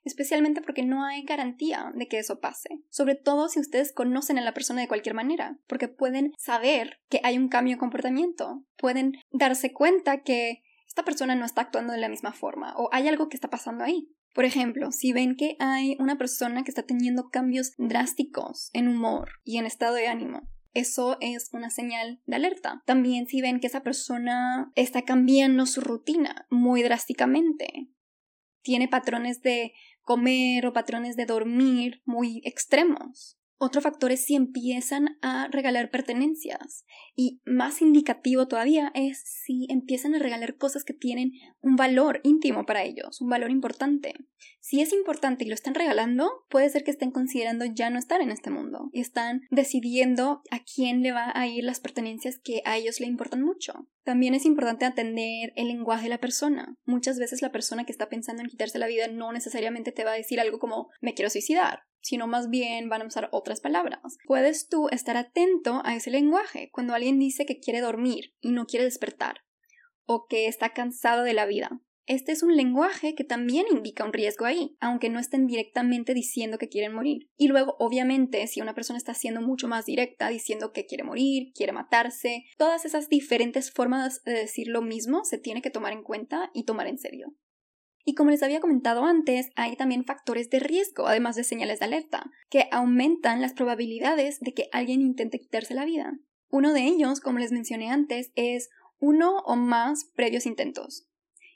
especialmente 0.03 0.61
porque 0.61 0.83
no 0.83 1.03
hay 1.03 1.23
garantía 1.23 1.91
de 1.95 2.07
que 2.07 2.19
eso 2.19 2.39
pase, 2.39 2.69
sobre 2.89 3.15
todo 3.15 3.49
si 3.49 3.59
ustedes 3.59 3.93
conocen 3.93 4.37
a 4.37 4.41
la 4.41 4.53
persona 4.53 4.81
de 4.81 4.87
cualquier 4.87 5.15
manera, 5.15 5.57
porque 5.67 5.87
pueden 5.87 6.33
saber 6.37 6.99
que 7.09 7.21
hay 7.23 7.37
un 7.37 7.49
cambio 7.49 7.75
de 7.75 7.79
comportamiento, 7.79 8.63
pueden 8.77 9.13
darse 9.31 9.73
cuenta 9.73 10.21
que 10.21 10.63
esta 10.87 11.03
persona 11.03 11.35
no 11.35 11.45
está 11.45 11.61
actuando 11.61 11.93
de 11.93 11.99
la 11.99 12.09
misma 12.09 12.33
forma 12.33 12.73
o 12.77 12.89
hay 12.91 13.07
algo 13.07 13.29
que 13.29 13.37
está 13.37 13.49
pasando 13.49 13.83
ahí. 13.83 14.09
Por 14.33 14.45
ejemplo, 14.45 14.91
si 14.91 15.13
ven 15.13 15.35
que 15.35 15.55
hay 15.59 15.95
una 15.99 16.17
persona 16.17 16.63
que 16.63 16.71
está 16.71 16.83
teniendo 16.83 17.29
cambios 17.29 17.73
drásticos 17.77 18.69
en 18.73 18.87
humor 18.87 19.29
y 19.43 19.57
en 19.57 19.65
estado 19.65 19.93
de 19.93 20.07
ánimo, 20.07 20.41
eso 20.73 21.17
es 21.21 21.49
una 21.53 21.69
señal 21.69 22.19
de 22.25 22.35
alerta. 22.35 22.81
También 22.85 23.27
si 23.27 23.41
ven 23.41 23.59
que 23.59 23.67
esa 23.67 23.83
persona 23.83 24.71
está 24.75 25.03
cambiando 25.03 25.67
su 25.67 25.81
rutina 25.81 26.47
muy 26.49 26.81
drásticamente, 26.81 27.89
tiene 28.63 28.87
patrones 28.87 29.41
de 29.41 29.73
comer 30.03 30.65
o 30.65 30.73
patrones 30.73 31.15
de 31.15 31.25
dormir 31.25 32.01
muy 32.05 32.41
extremos. 32.45 33.37
Otro 33.65 33.79
factor 33.79 34.11
es 34.11 34.25
si 34.25 34.35
empiezan 34.35 35.17
a 35.21 35.47
regalar 35.47 35.89
pertenencias. 35.89 36.83
Y 37.15 37.41
más 37.45 37.81
indicativo 37.81 38.45
todavía 38.45 38.91
es 38.93 39.23
si 39.23 39.67
empiezan 39.69 40.15
a 40.15 40.19
regalar 40.19 40.57
cosas 40.57 40.83
que 40.83 40.93
tienen 40.93 41.31
un 41.61 41.77
valor 41.77 42.19
íntimo 42.23 42.65
para 42.65 42.83
ellos, 42.83 43.21
un 43.21 43.29
valor 43.29 43.51
importante. 43.51 44.15
Si 44.59 44.81
es 44.81 44.91
importante 44.91 45.45
y 45.45 45.47
lo 45.47 45.53
están 45.53 45.75
regalando, 45.75 46.45
puede 46.49 46.69
ser 46.69 46.83
que 46.83 46.91
estén 46.91 47.11
considerando 47.11 47.63
ya 47.63 47.89
no 47.89 47.99
estar 47.99 48.19
en 48.19 48.31
este 48.31 48.49
mundo 48.49 48.89
y 48.91 48.99
están 48.99 49.43
decidiendo 49.49 50.41
a 50.51 50.59
quién 50.59 51.01
le 51.01 51.13
va 51.13 51.31
a 51.33 51.47
ir 51.47 51.63
las 51.63 51.79
pertenencias 51.79 52.39
que 52.43 52.61
a 52.65 52.75
ellos 52.75 52.99
le 52.99 53.07
importan 53.07 53.43
mucho. 53.43 53.87
También 54.03 54.35
es 54.35 54.45
importante 54.45 54.85
atender 54.85 55.53
el 55.55 55.67
lenguaje 55.67 56.03
de 56.03 56.09
la 56.09 56.17
persona. 56.19 56.75
Muchas 56.85 57.19
veces 57.19 57.41
la 57.41 57.51
persona 57.51 57.85
que 57.85 57.91
está 57.91 58.09
pensando 58.09 58.41
en 58.41 58.49
quitarse 58.49 58.79
la 58.79 58.87
vida 58.87 59.07
no 59.07 59.31
necesariamente 59.31 59.91
te 59.91 60.03
va 60.03 60.11
a 60.11 60.17
decir 60.17 60.39
algo 60.39 60.59
como 60.59 60.89
me 61.01 61.13
quiero 61.13 61.29
suicidar 61.29 61.83
sino 62.03 62.27
más 62.27 62.49
bien 62.49 62.89
van 62.89 63.01
a 63.01 63.05
usar 63.05 63.29
otras 63.31 63.61
palabras. 63.61 64.17
Puedes 64.27 64.67
tú 64.67 64.89
estar 64.89 65.17
atento 65.17 65.81
a 65.85 65.95
ese 65.95 66.11
lenguaje 66.11 66.69
cuando 66.71 66.93
alguien 66.93 67.17
dice 67.17 67.45
que 67.45 67.59
quiere 67.59 67.79
dormir 67.79 68.35
y 68.41 68.51
no 68.51 68.65
quiere 68.65 68.83
despertar, 68.83 69.37
o 70.05 70.25
que 70.27 70.47
está 70.47 70.73
cansado 70.73 71.23
de 71.23 71.33
la 71.33 71.45
vida. 71.45 71.79
Este 72.05 72.33
es 72.33 72.43
un 72.43 72.57
lenguaje 72.57 73.15
que 73.15 73.23
también 73.23 73.65
indica 73.71 74.03
un 74.03 74.11
riesgo 74.11 74.45
ahí, 74.45 74.75
aunque 74.81 75.09
no 75.09 75.19
estén 75.19 75.47
directamente 75.47 76.13
diciendo 76.13 76.57
que 76.57 76.67
quieren 76.67 76.93
morir. 76.93 77.29
Y 77.37 77.47
luego, 77.47 77.77
obviamente, 77.79 78.45
si 78.47 78.59
una 78.59 78.75
persona 78.75 78.97
está 78.97 79.13
siendo 79.13 79.41
mucho 79.41 79.69
más 79.69 79.85
directa, 79.85 80.27
diciendo 80.27 80.73
que 80.73 80.85
quiere 80.85 81.05
morir, 81.05 81.53
quiere 81.55 81.71
matarse, 81.71 82.43
todas 82.57 82.83
esas 82.83 83.07
diferentes 83.07 83.71
formas 83.71 84.21
de 84.23 84.33
decir 84.33 84.67
lo 84.67 84.81
mismo 84.81 85.23
se 85.23 85.37
tiene 85.37 85.61
que 85.61 85.69
tomar 85.69 85.93
en 85.93 86.03
cuenta 86.03 86.51
y 86.53 86.65
tomar 86.65 86.87
en 86.87 86.97
serio. 86.97 87.33
Y 88.05 88.15
como 88.15 88.31
les 88.31 88.43
había 88.43 88.59
comentado 88.59 89.05
antes, 89.05 89.49
hay 89.55 89.77
también 89.77 90.03
factores 90.03 90.49
de 90.49 90.59
riesgo, 90.59 91.07
además 91.07 91.37
de 91.37 91.45
señales 91.45 91.79
de 91.79 91.85
alerta, 91.85 92.29
que 92.49 92.67
aumentan 92.71 93.39
las 93.39 93.53
probabilidades 93.53 94.41
de 94.41 94.53
que 94.53 94.67
alguien 94.73 95.01
intente 95.01 95.39
quitarse 95.39 95.73
la 95.73 95.85
vida. 95.85 96.11
Uno 96.49 96.73
de 96.73 96.83
ellos, 96.83 97.21
como 97.21 97.39
les 97.39 97.53
mencioné 97.53 97.89
antes, 97.89 98.31
es 98.35 98.69
uno 98.99 99.39
o 99.45 99.55
más 99.55 100.11
previos 100.15 100.45
intentos. 100.45 101.07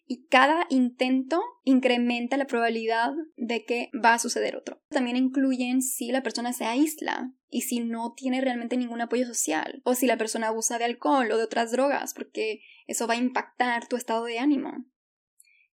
Y 0.09 0.25
cada 0.27 0.65
intento 0.69 1.41
incrementa 1.65 2.37
la 2.37 2.47
probabilidad 2.47 3.11
de 3.35 3.65
que 3.65 3.89
va 3.93 4.13
a 4.13 4.19
suceder 4.19 4.55
otro. 4.55 4.81
También 4.89 5.17
incluyen 5.17 5.81
si 5.81 6.11
la 6.11 6.23
persona 6.23 6.53
se 6.53 6.65
aísla 6.65 7.33
y 7.49 7.61
si 7.61 7.81
no 7.81 8.13
tiene 8.15 8.39
realmente 8.39 8.77
ningún 8.77 9.01
apoyo 9.01 9.25
social, 9.25 9.81
o 9.83 9.95
si 9.95 10.07
la 10.07 10.17
persona 10.17 10.47
abusa 10.47 10.77
de 10.77 10.85
alcohol 10.85 11.29
o 11.31 11.37
de 11.37 11.43
otras 11.43 11.71
drogas, 11.71 12.13
porque 12.13 12.61
eso 12.87 13.05
va 13.05 13.15
a 13.15 13.17
impactar 13.17 13.87
tu 13.87 13.97
estado 13.97 14.23
de 14.23 14.39
ánimo 14.39 14.85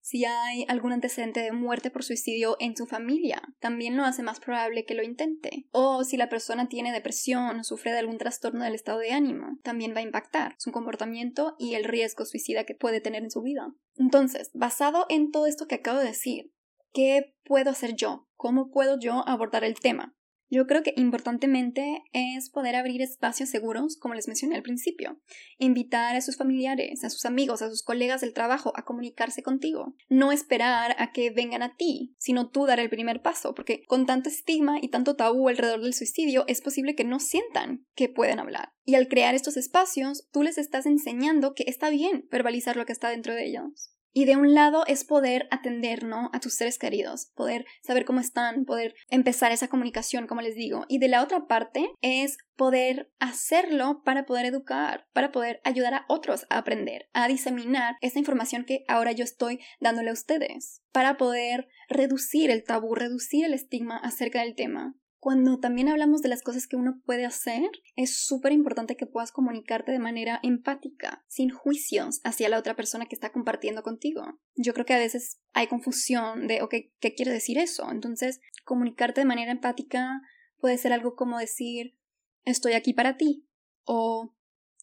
si 0.04 0.26
hay 0.26 0.66
algún 0.68 0.92
antecedente 0.92 1.40
de 1.40 1.50
muerte 1.50 1.90
por 1.90 2.04
suicidio 2.04 2.58
en 2.60 2.76
su 2.76 2.84
familia, 2.84 3.40
también 3.58 3.96
lo 3.96 4.04
hace 4.04 4.22
más 4.22 4.38
probable 4.38 4.84
que 4.84 4.92
lo 4.92 5.02
intente. 5.02 5.66
O 5.72 6.04
si 6.04 6.18
la 6.18 6.28
persona 6.28 6.68
tiene 6.68 6.92
depresión 6.92 7.58
o 7.58 7.64
sufre 7.64 7.90
de 7.90 8.00
algún 8.00 8.18
trastorno 8.18 8.64
del 8.64 8.74
estado 8.74 8.98
de 8.98 9.12
ánimo, 9.12 9.58
también 9.62 9.94
va 9.94 10.00
a 10.00 10.02
impactar 10.02 10.56
su 10.58 10.72
comportamiento 10.72 11.56
y 11.58 11.72
el 11.72 11.84
riesgo 11.84 12.26
suicida 12.26 12.64
que 12.64 12.74
puede 12.74 13.00
tener 13.00 13.22
en 13.22 13.30
su 13.30 13.40
vida. 13.40 13.72
Entonces, 13.96 14.50
basado 14.52 15.06
en 15.08 15.30
todo 15.30 15.46
esto 15.46 15.66
que 15.66 15.76
acabo 15.76 16.00
de 16.00 16.08
decir, 16.08 16.52
¿qué 16.92 17.34
puedo 17.42 17.70
hacer 17.70 17.94
yo? 17.94 18.28
¿Cómo 18.36 18.70
puedo 18.70 18.98
yo 19.00 19.26
abordar 19.26 19.64
el 19.64 19.80
tema? 19.80 20.14
Yo 20.54 20.68
creo 20.68 20.84
que 20.84 20.94
importantemente 20.96 22.04
es 22.12 22.48
poder 22.48 22.76
abrir 22.76 23.02
espacios 23.02 23.48
seguros, 23.48 23.96
como 23.96 24.14
les 24.14 24.28
mencioné 24.28 24.54
al 24.54 24.62
principio, 24.62 25.20
invitar 25.58 26.14
a 26.14 26.20
sus 26.20 26.36
familiares, 26.36 27.02
a 27.02 27.10
sus 27.10 27.24
amigos, 27.24 27.60
a 27.60 27.68
sus 27.68 27.82
colegas 27.82 28.20
del 28.20 28.34
trabajo 28.34 28.72
a 28.76 28.84
comunicarse 28.84 29.42
contigo, 29.42 29.96
no 30.08 30.30
esperar 30.30 30.94
a 31.00 31.10
que 31.10 31.30
vengan 31.30 31.64
a 31.64 31.74
ti, 31.74 32.14
sino 32.18 32.50
tú 32.50 32.66
dar 32.66 32.78
el 32.78 32.88
primer 32.88 33.20
paso, 33.20 33.52
porque 33.52 33.82
con 33.88 34.06
tanto 34.06 34.28
estigma 34.28 34.78
y 34.80 34.90
tanto 34.90 35.16
tabú 35.16 35.48
alrededor 35.48 35.82
del 35.82 35.92
suicidio 35.92 36.44
es 36.46 36.60
posible 36.60 36.94
que 36.94 37.02
no 37.02 37.18
sientan 37.18 37.84
que 37.96 38.08
pueden 38.08 38.38
hablar. 38.38 38.74
Y 38.84 38.94
al 38.94 39.08
crear 39.08 39.34
estos 39.34 39.56
espacios, 39.56 40.28
tú 40.30 40.44
les 40.44 40.56
estás 40.56 40.86
enseñando 40.86 41.54
que 41.54 41.64
está 41.66 41.90
bien 41.90 42.28
verbalizar 42.30 42.76
lo 42.76 42.86
que 42.86 42.92
está 42.92 43.08
dentro 43.08 43.34
de 43.34 43.46
ellos. 43.46 43.93
Y 44.16 44.26
de 44.26 44.36
un 44.36 44.54
lado 44.54 44.84
es 44.86 45.04
poder 45.04 45.48
atender, 45.50 46.04
¿no? 46.04 46.30
A 46.32 46.38
tus 46.38 46.54
seres 46.54 46.78
queridos, 46.78 47.32
poder 47.34 47.66
saber 47.82 48.04
cómo 48.04 48.20
están, 48.20 48.64
poder 48.64 48.94
empezar 49.08 49.50
esa 49.50 49.66
comunicación, 49.66 50.28
como 50.28 50.40
les 50.40 50.54
digo. 50.54 50.84
Y 50.88 50.98
de 50.98 51.08
la 51.08 51.20
otra 51.20 51.48
parte 51.48 51.90
es 52.00 52.38
poder 52.54 53.10
hacerlo 53.18 54.02
para 54.04 54.24
poder 54.24 54.46
educar, 54.46 55.08
para 55.12 55.32
poder 55.32 55.60
ayudar 55.64 55.94
a 55.94 56.04
otros 56.08 56.46
a 56.48 56.58
aprender, 56.58 57.08
a 57.12 57.26
diseminar 57.26 57.96
esa 58.00 58.20
información 58.20 58.64
que 58.64 58.84
ahora 58.86 59.10
yo 59.10 59.24
estoy 59.24 59.58
dándole 59.80 60.10
a 60.10 60.14
ustedes, 60.14 60.80
para 60.92 61.16
poder 61.16 61.66
reducir 61.88 62.52
el 62.52 62.62
tabú, 62.62 62.94
reducir 62.94 63.44
el 63.44 63.52
estigma 63.52 63.96
acerca 63.96 64.42
del 64.42 64.54
tema. 64.54 64.94
Cuando 65.24 65.58
también 65.58 65.88
hablamos 65.88 66.20
de 66.20 66.28
las 66.28 66.42
cosas 66.42 66.66
que 66.66 66.76
uno 66.76 67.00
puede 67.06 67.24
hacer, 67.24 67.70
es 67.96 68.26
súper 68.26 68.52
importante 68.52 68.94
que 68.94 69.06
puedas 69.06 69.32
comunicarte 69.32 69.90
de 69.90 69.98
manera 69.98 70.38
empática, 70.42 71.24
sin 71.28 71.48
juicios 71.48 72.20
hacia 72.24 72.50
la 72.50 72.58
otra 72.58 72.76
persona 72.76 73.06
que 73.06 73.14
está 73.14 73.32
compartiendo 73.32 73.82
contigo. 73.82 74.38
Yo 74.54 74.74
creo 74.74 74.84
que 74.84 74.92
a 74.92 74.98
veces 74.98 75.40
hay 75.54 75.66
confusión 75.66 76.46
de, 76.46 76.60
ok, 76.60 76.74
¿qué 77.00 77.14
quiere 77.14 77.32
decir 77.32 77.56
eso? 77.56 77.90
Entonces, 77.90 78.42
comunicarte 78.66 79.22
de 79.22 79.24
manera 79.24 79.50
empática 79.50 80.20
puede 80.58 80.76
ser 80.76 80.92
algo 80.92 81.16
como 81.16 81.38
decir, 81.38 81.96
estoy 82.44 82.74
aquí 82.74 82.92
para 82.92 83.16
ti, 83.16 83.48
o 83.84 84.34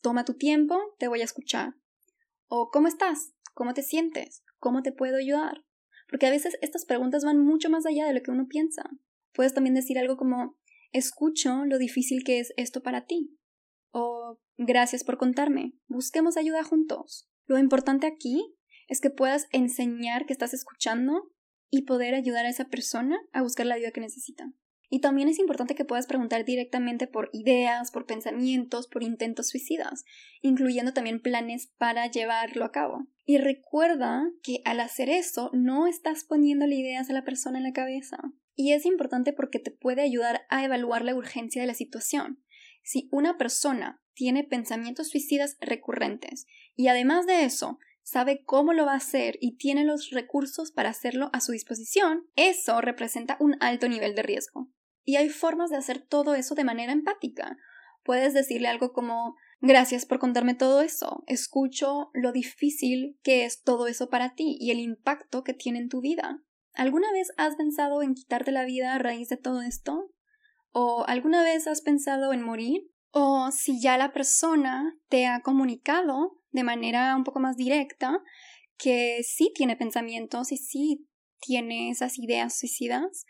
toma 0.01 0.25
tu 0.25 0.33
tiempo, 0.33 0.75
te 0.97 1.07
voy 1.07 1.21
a 1.21 1.25
escuchar, 1.25 1.75
o 2.47 2.71
¿cómo 2.71 2.87
estás? 2.87 3.35
¿Cómo 3.53 3.75
te 3.75 3.83
sientes? 3.83 4.43
¿Cómo 4.57 4.81
te 4.81 4.91
puedo 4.91 5.17
ayudar? 5.17 5.63
Porque 6.09 6.25
a 6.25 6.31
veces 6.31 6.57
estas 6.61 6.85
preguntas 6.85 7.23
van 7.23 7.37
mucho 7.37 7.69
más 7.69 7.85
allá 7.85 8.07
de 8.07 8.15
lo 8.15 8.23
que 8.23 8.31
uno 8.31 8.47
piensa. 8.47 8.89
Puedes 9.33 9.53
también 9.53 9.75
decir 9.75 9.97
algo 9.97 10.17
como 10.17 10.57
escucho 10.91 11.65
lo 11.65 11.77
difícil 11.77 12.23
que 12.23 12.39
es 12.39 12.53
esto 12.57 12.81
para 12.83 13.05
ti. 13.05 13.37
O 13.91 14.39
gracias 14.57 15.03
por 15.03 15.17
contarme. 15.17 15.73
Busquemos 15.87 16.37
ayuda 16.37 16.63
juntos. 16.63 17.29
Lo 17.45 17.57
importante 17.57 18.07
aquí 18.07 18.55
es 18.87 19.01
que 19.01 19.09
puedas 19.09 19.47
enseñar 19.51 20.25
que 20.25 20.33
estás 20.33 20.53
escuchando 20.53 21.31
y 21.69 21.83
poder 21.83 22.13
ayudar 22.13 22.45
a 22.45 22.49
esa 22.49 22.65
persona 22.65 23.17
a 23.31 23.41
buscar 23.41 23.65
la 23.65 23.75
ayuda 23.75 23.91
que 23.91 24.01
necesita. 24.01 24.51
Y 24.93 24.99
también 24.99 25.29
es 25.29 25.39
importante 25.39 25.73
que 25.73 25.85
puedas 25.85 26.05
preguntar 26.05 26.43
directamente 26.43 27.07
por 27.07 27.29
ideas, 27.31 27.91
por 27.91 28.05
pensamientos, 28.05 28.89
por 28.89 29.03
intentos 29.03 29.47
suicidas, 29.47 30.03
incluyendo 30.41 30.91
también 30.91 31.21
planes 31.21 31.71
para 31.77 32.11
llevarlo 32.11 32.65
a 32.65 32.73
cabo. 32.73 33.07
Y 33.25 33.37
recuerda 33.37 34.29
que 34.43 34.61
al 34.65 34.81
hacer 34.81 35.09
eso 35.09 35.49
no 35.53 35.87
estás 35.87 36.25
poniéndole 36.25 36.75
ideas 36.75 37.09
a 37.09 37.13
la 37.13 37.23
persona 37.23 37.57
en 37.59 37.63
la 37.63 37.71
cabeza. 37.71 38.17
Y 38.55 38.73
es 38.73 38.85
importante 38.85 39.33
porque 39.33 39.59
te 39.59 39.71
puede 39.71 40.01
ayudar 40.01 40.41
a 40.49 40.63
evaluar 40.63 41.03
la 41.03 41.15
urgencia 41.15 41.61
de 41.61 41.67
la 41.67 41.73
situación. 41.73 42.43
Si 42.83 43.07
una 43.11 43.37
persona 43.37 44.01
tiene 44.13 44.43
pensamientos 44.43 45.09
suicidas 45.09 45.57
recurrentes 45.61 46.45
y 46.75 46.87
además 46.87 47.25
de 47.25 47.43
eso 47.45 47.79
sabe 48.03 48.43
cómo 48.43 48.73
lo 48.73 48.85
va 48.85 48.93
a 48.93 48.97
hacer 48.97 49.37
y 49.39 49.57
tiene 49.57 49.85
los 49.85 50.09
recursos 50.09 50.71
para 50.71 50.89
hacerlo 50.89 51.29
a 51.33 51.39
su 51.39 51.51
disposición, 51.51 52.27
eso 52.35 52.81
representa 52.81 53.37
un 53.39 53.55
alto 53.61 53.87
nivel 53.87 54.15
de 54.15 54.23
riesgo. 54.23 54.69
Y 55.03 55.15
hay 55.15 55.29
formas 55.29 55.69
de 55.69 55.77
hacer 55.77 55.99
todo 55.99 56.35
eso 56.35 56.55
de 56.55 56.63
manera 56.63 56.91
empática. 56.91 57.57
Puedes 58.03 58.33
decirle 58.33 58.67
algo 58.67 58.93
como 58.93 59.35
Gracias 59.63 60.07
por 60.07 60.17
contarme 60.17 60.55
todo 60.55 60.81
eso. 60.81 61.23
Escucho 61.27 62.09
lo 62.15 62.31
difícil 62.31 63.19
que 63.21 63.45
es 63.45 63.61
todo 63.61 63.85
eso 63.85 64.09
para 64.09 64.33
ti 64.33 64.57
y 64.59 64.71
el 64.71 64.79
impacto 64.79 65.43
que 65.43 65.53
tiene 65.53 65.77
en 65.77 65.87
tu 65.87 66.01
vida. 66.01 66.41
¿Alguna 66.73 67.11
vez 67.11 67.31
has 67.37 67.55
pensado 67.55 68.01
en 68.01 68.13
quitarte 68.13 68.51
la 68.51 68.65
vida 68.65 68.93
a 68.93 68.99
raíz 68.99 69.29
de 69.29 69.37
todo 69.37 69.61
esto? 69.61 70.11
¿O 70.71 71.03
alguna 71.07 71.43
vez 71.43 71.67
has 71.67 71.81
pensado 71.81 72.33
en 72.33 72.43
morir? 72.43 72.89
¿O 73.11 73.51
si 73.51 73.81
ya 73.81 73.97
la 73.97 74.13
persona 74.13 74.97
te 75.09 75.27
ha 75.27 75.41
comunicado 75.41 76.39
de 76.51 76.63
manera 76.63 77.15
un 77.15 77.23
poco 77.23 77.39
más 77.39 77.57
directa 77.57 78.21
que 78.77 79.21
sí 79.23 79.51
tiene 79.53 79.75
pensamientos 79.75 80.51
y 80.51 80.57
sí 80.57 81.07
tiene 81.39 81.89
esas 81.89 82.17
ideas 82.17 82.57
suicidas? 82.57 83.25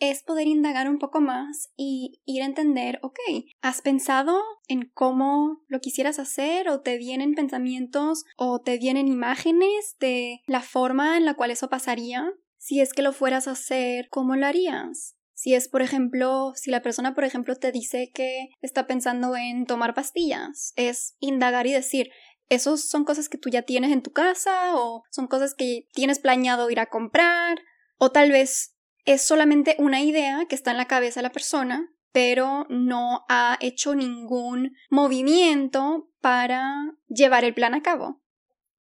es 0.00 0.22
poder 0.22 0.46
indagar 0.46 0.88
un 0.88 0.98
poco 0.98 1.20
más 1.20 1.70
y 1.76 2.20
ir 2.24 2.42
a 2.42 2.46
entender, 2.46 2.98
ok, 3.02 3.18
¿has 3.62 3.82
pensado 3.82 4.40
en 4.68 4.90
cómo 4.94 5.62
lo 5.66 5.80
quisieras 5.80 6.18
hacer 6.18 6.68
o 6.68 6.80
te 6.80 6.98
vienen 6.98 7.34
pensamientos 7.34 8.24
o 8.36 8.60
te 8.60 8.78
vienen 8.78 9.08
imágenes 9.08 9.96
de 9.98 10.40
la 10.46 10.60
forma 10.60 11.16
en 11.16 11.24
la 11.24 11.34
cual 11.34 11.50
eso 11.50 11.68
pasaría? 11.68 12.32
Si 12.58 12.80
es 12.80 12.92
que 12.92 13.02
lo 13.02 13.12
fueras 13.12 13.48
a 13.48 13.52
hacer, 13.52 14.08
¿cómo 14.10 14.36
lo 14.36 14.46
harías? 14.46 15.16
Si 15.32 15.54
es, 15.54 15.68
por 15.68 15.82
ejemplo, 15.82 16.52
si 16.56 16.70
la 16.70 16.82
persona, 16.82 17.14
por 17.14 17.24
ejemplo, 17.24 17.54
te 17.56 17.72
dice 17.72 18.10
que 18.12 18.48
está 18.60 18.86
pensando 18.86 19.36
en 19.36 19.66
tomar 19.66 19.94
pastillas, 19.94 20.72
es 20.76 21.16
indagar 21.20 21.66
y 21.66 21.72
decir, 21.72 22.10
¿esos 22.48 22.88
son 22.88 23.04
cosas 23.04 23.28
que 23.28 23.38
tú 23.38 23.48
ya 23.48 23.62
tienes 23.62 23.92
en 23.92 24.02
tu 24.02 24.12
casa 24.12 24.74
o 24.74 25.04
son 25.10 25.28
cosas 25.28 25.54
que 25.54 25.88
tienes 25.92 26.18
planeado 26.18 26.70
ir 26.70 26.80
a 26.80 26.86
comprar? 26.86 27.58
O 27.98 28.10
tal 28.10 28.32
vez 28.32 28.76
es 29.04 29.22
solamente 29.22 29.76
una 29.78 30.02
idea 30.02 30.44
que 30.48 30.54
está 30.56 30.72
en 30.72 30.76
la 30.76 30.88
cabeza 30.88 31.20
de 31.20 31.24
la 31.24 31.32
persona 31.32 31.94
pero 32.12 32.66
no 32.68 33.24
ha 33.28 33.58
hecho 33.60 33.94
ningún 33.94 34.74
movimiento 34.90 36.10
para 36.20 36.96
llevar 37.06 37.44
el 37.44 37.54
plan 37.54 37.74
a 37.74 37.82
cabo. 37.82 38.20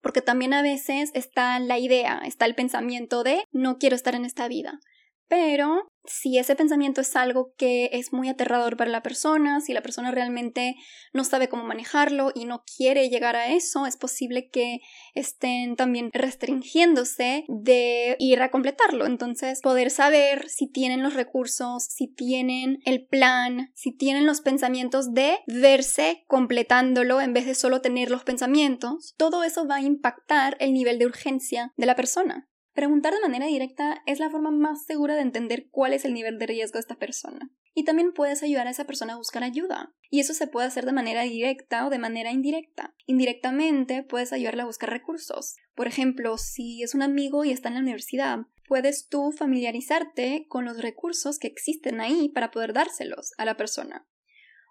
Porque 0.06 0.22
también 0.22 0.54
a 0.54 0.62
veces 0.62 1.10
está 1.16 1.58
la 1.58 1.80
idea, 1.80 2.22
está 2.26 2.46
el 2.46 2.54
pensamiento 2.54 3.24
de 3.24 3.48
no 3.52 3.80
quiero 3.80 3.96
estar 3.96 4.14
en 4.14 4.24
esta 4.24 4.48
vida. 4.48 4.80
Pero 5.28 5.92
si 6.08 6.38
ese 6.38 6.56
pensamiento 6.56 7.02
es 7.02 7.16
algo 7.16 7.54
que 7.58 7.90
es 7.94 8.14
muy 8.14 8.30
aterrador 8.30 8.78
para 8.78 8.92
la 8.92 9.02
persona, 9.02 9.60
si 9.60 9.74
la 9.74 9.82
persona 9.82 10.12
realmente 10.12 10.76
no 11.14 11.24
sabe 11.24 11.50
cómo 11.50 11.64
manejarlo 11.64 12.32
y 12.34 12.46
no 12.46 12.64
quiere 12.78 13.10
llegar 13.10 13.36
a 13.36 13.48
eso, 13.48 13.86
es 13.86 13.98
posible 13.98 14.50
que 14.50 14.82
estén 15.14 15.76
también 15.76 16.10
restringiéndose 16.14 17.46
de 17.48 18.16
ir 18.20 18.42
a 18.42 18.52
completarlo. 18.52 19.06
Entonces, 19.06 19.62
poder 19.62 19.90
saber 19.90 20.48
si 20.50 20.68
tienen 20.68 21.04
los 21.04 21.14
recursos, 21.14 21.86
si 21.86 22.08
tienen 22.08 22.80
el 22.86 23.06
plan, 23.06 23.72
si 23.74 23.92
tienen 23.92 24.26
los 24.26 24.42
pensamientos 24.42 25.14
de 25.14 25.40
verse 25.48 26.24
completándolo 26.28 27.22
en 27.22 27.34
vez 27.34 27.46
de 27.46 27.56
solo 27.56 27.82
tener 27.82 28.12
los 28.12 28.24
pensamientos, 28.24 29.16
todo 29.18 29.44
eso 29.44 29.68
va 29.68 29.78
a 29.78 29.82
impactar 29.82 30.56
el 30.60 30.74
nivel 30.74 31.00
de 31.00 31.06
urgencia 31.06 31.74
de 31.78 31.86
la 31.86 31.96
persona. 31.96 32.48
Preguntar 32.76 33.14
de 33.14 33.22
manera 33.22 33.46
directa 33.46 34.04
es 34.06 34.20
la 34.20 34.30
forma 34.30 34.52
más 34.52 34.84
segura 34.84 35.16
de 35.16 35.22
entender 35.22 35.70
cuál 35.72 35.94
es 35.94 36.04
el 36.04 36.14
nivel 36.14 36.38
de 36.38 36.46
riesgo 36.46 36.74
de 36.74 36.82
esta 36.82 37.00
persona. 37.00 37.50
Y 37.74 37.86
también 37.86 38.12
puedes 38.12 38.44
ayudar 38.44 38.68
a 38.68 38.72
esa 38.72 38.84
persona 38.84 39.14
a 39.14 39.18
buscar 39.18 39.46
ayuda. 39.46 39.96
Y 40.10 40.20
eso 40.20 40.34
se 40.34 40.48
puede 40.48 40.68
hacer 40.68 40.86
de 40.86 40.92
manera 40.92 41.22
directa 41.22 41.88
o 41.88 41.90
de 41.90 42.00
manera 42.00 42.34
indirecta. 42.34 42.94
Indirectamente 43.06 44.04
puedes 44.04 44.34
ayudarle 44.34 44.64
a 44.64 44.66
buscar 44.66 44.90
recursos. 44.90 45.56
Por 45.74 45.88
ejemplo, 45.88 46.38
si 46.38 46.84
es 46.84 46.94
un 46.94 47.02
amigo 47.02 47.46
y 47.46 47.52
está 47.52 47.70
en 47.70 47.76
la 47.76 47.80
universidad, 47.80 48.40
puedes 48.68 49.08
tú 49.08 49.32
familiarizarte 49.32 50.46
con 50.50 50.66
los 50.66 50.82
recursos 50.82 51.40
que 51.40 51.48
existen 51.48 52.02
ahí 52.02 52.28
para 52.28 52.52
poder 52.52 52.74
dárselos 52.74 53.32
a 53.38 53.46
la 53.46 53.56
persona. 53.56 54.06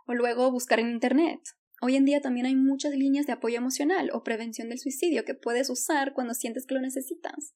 O 0.07 0.13
luego 0.13 0.51
buscar 0.51 0.79
en 0.79 0.91
Internet. 0.91 1.41
Hoy 1.81 1.97
en 1.97 2.05
día 2.05 2.21
también 2.21 2.45
hay 2.45 2.55
muchas 2.55 2.93
líneas 2.95 3.25
de 3.25 3.33
apoyo 3.33 3.57
emocional 3.57 4.11
o 4.13 4.23
prevención 4.23 4.69
del 4.69 4.79
suicidio 4.79 5.25
que 5.25 5.35
puedes 5.35 5.71
usar 5.71 6.13
cuando 6.13 6.35
sientes 6.35 6.67
que 6.67 6.75
lo 6.75 6.83
necesitas 6.83 7.55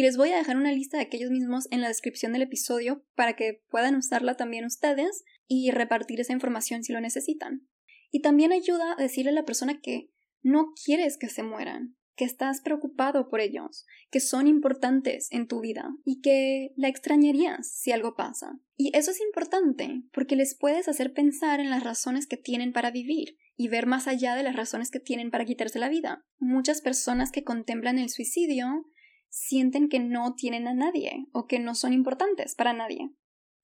y 0.00 0.02
les 0.02 0.16
voy 0.16 0.30
a 0.30 0.38
dejar 0.38 0.56
una 0.56 0.72
lista 0.72 0.96
de 0.96 1.02
aquellos 1.02 1.30
mismos 1.30 1.68
en 1.70 1.82
la 1.82 1.88
descripción 1.88 2.32
del 2.32 2.40
episodio 2.40 3.04
para 3.16 3.36
que 3.36 3.62
puedan 3.68 3.96
usarla 3.96 4.34
también 4.34 4.64
ustedes 4.64 5.24
y 5.46 5.72
repartir 5.72 6.22
esa 6.22 6.32
información 6.32 6.82
si 6.82 6.94
lo 6.94 7.02
necesitan. 7.02 7.68
Y 8.10 8.22
también 8.22 8.50
ayuda 8.50 8.94
a 8.94 9.02
decirle 9.02 9.32
a 9.32 9.34
la 9.34 9.44
persona 9.44 9.78
que 9.82 10.10
no 10.40 10.72
quieres 10.72 11.18
que 11.18 11.28
se 11.28 11.42
mueran, 11.42 11.98
que 12.16 12.24
estás 12.24 12.62
preocupado 12.62 13.28
por 13.28 13.40
ellos, 13.40 13.84
que 14.10 14.20
son 14.20 14.46
importantes 14.46 15.28
en 15.32 15.46
tu 15.46 15.60
vida 15.60 15.90
y 16.02 16.22
que 16.22 16.72
la 16.76 16.88
extrañarías 16.88 17.70
si 17.70 17.92
algo 17.92 18.14
pasa. 18.14 18.58
Y 18.78 18.96
eso 18.96 19.10
es 19.10 19.20
importante 19.20 20.04
porque 20.14 20.34
les 20.34 20.56
puedes 20.56 20.88
hacer 20.88 21.12
pensar 21.12 21.60
en 21.60 21.68
las 21.68 21.84
razones 21.84 22.26
que 22.26 22.38
tienen 22.38 22.72
para 22.72 22.90
vivir 22.90 23.36
y 23.54 23.68
ver 23.68 23.84
más 23.84 24.08
allá 24.08 24.34
de 24.34 24.44
las 24.44 24.56
razones 24.56 24.90
que 24.90 24.98
tienen 24.98 25.30
para 25.30 25.44
quitarse 25.44 25.78
la 25.78 25.90
vida. 25.90 26.24
Muchas 26.38 26.80
personas 26.80 27.30
que 27.30 27.44
contemplan 27.44 27.98
el 27.98 28.08
suicidio 28.08 28.86
sienten 29.30 29.88
que 29.88 30.00
no 30.00 30.34
tienen 30.34 30.68
a 30.68 30.74
nadie 30.74 31.26
o 31.32 31.46
que 31.46 31.58
no 31.58 31.74
son 31.74 31.92
importantes 31.92 32.54
para 32.54 32.72
nadie. 32.72 33.10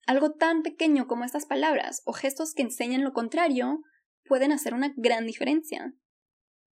Algo 0.05 0.31
tan 0.31 0.63
pequeño 0.63 1.07
como 1.07 1.25
estas 1.25 1.45
palabras 1.45 2.01
o 2.05 2.13
gestos 2.13 2.53
que 2.53 2.63
enseñan 2.63 3.03
lo 3.03 3.13
contrario 3.13 3.81
pueden 4.25 4.51
hacer 4.51 4.73
una 4.73 4.93
gran 4.95 5.27
diferencia. 5.27 5.93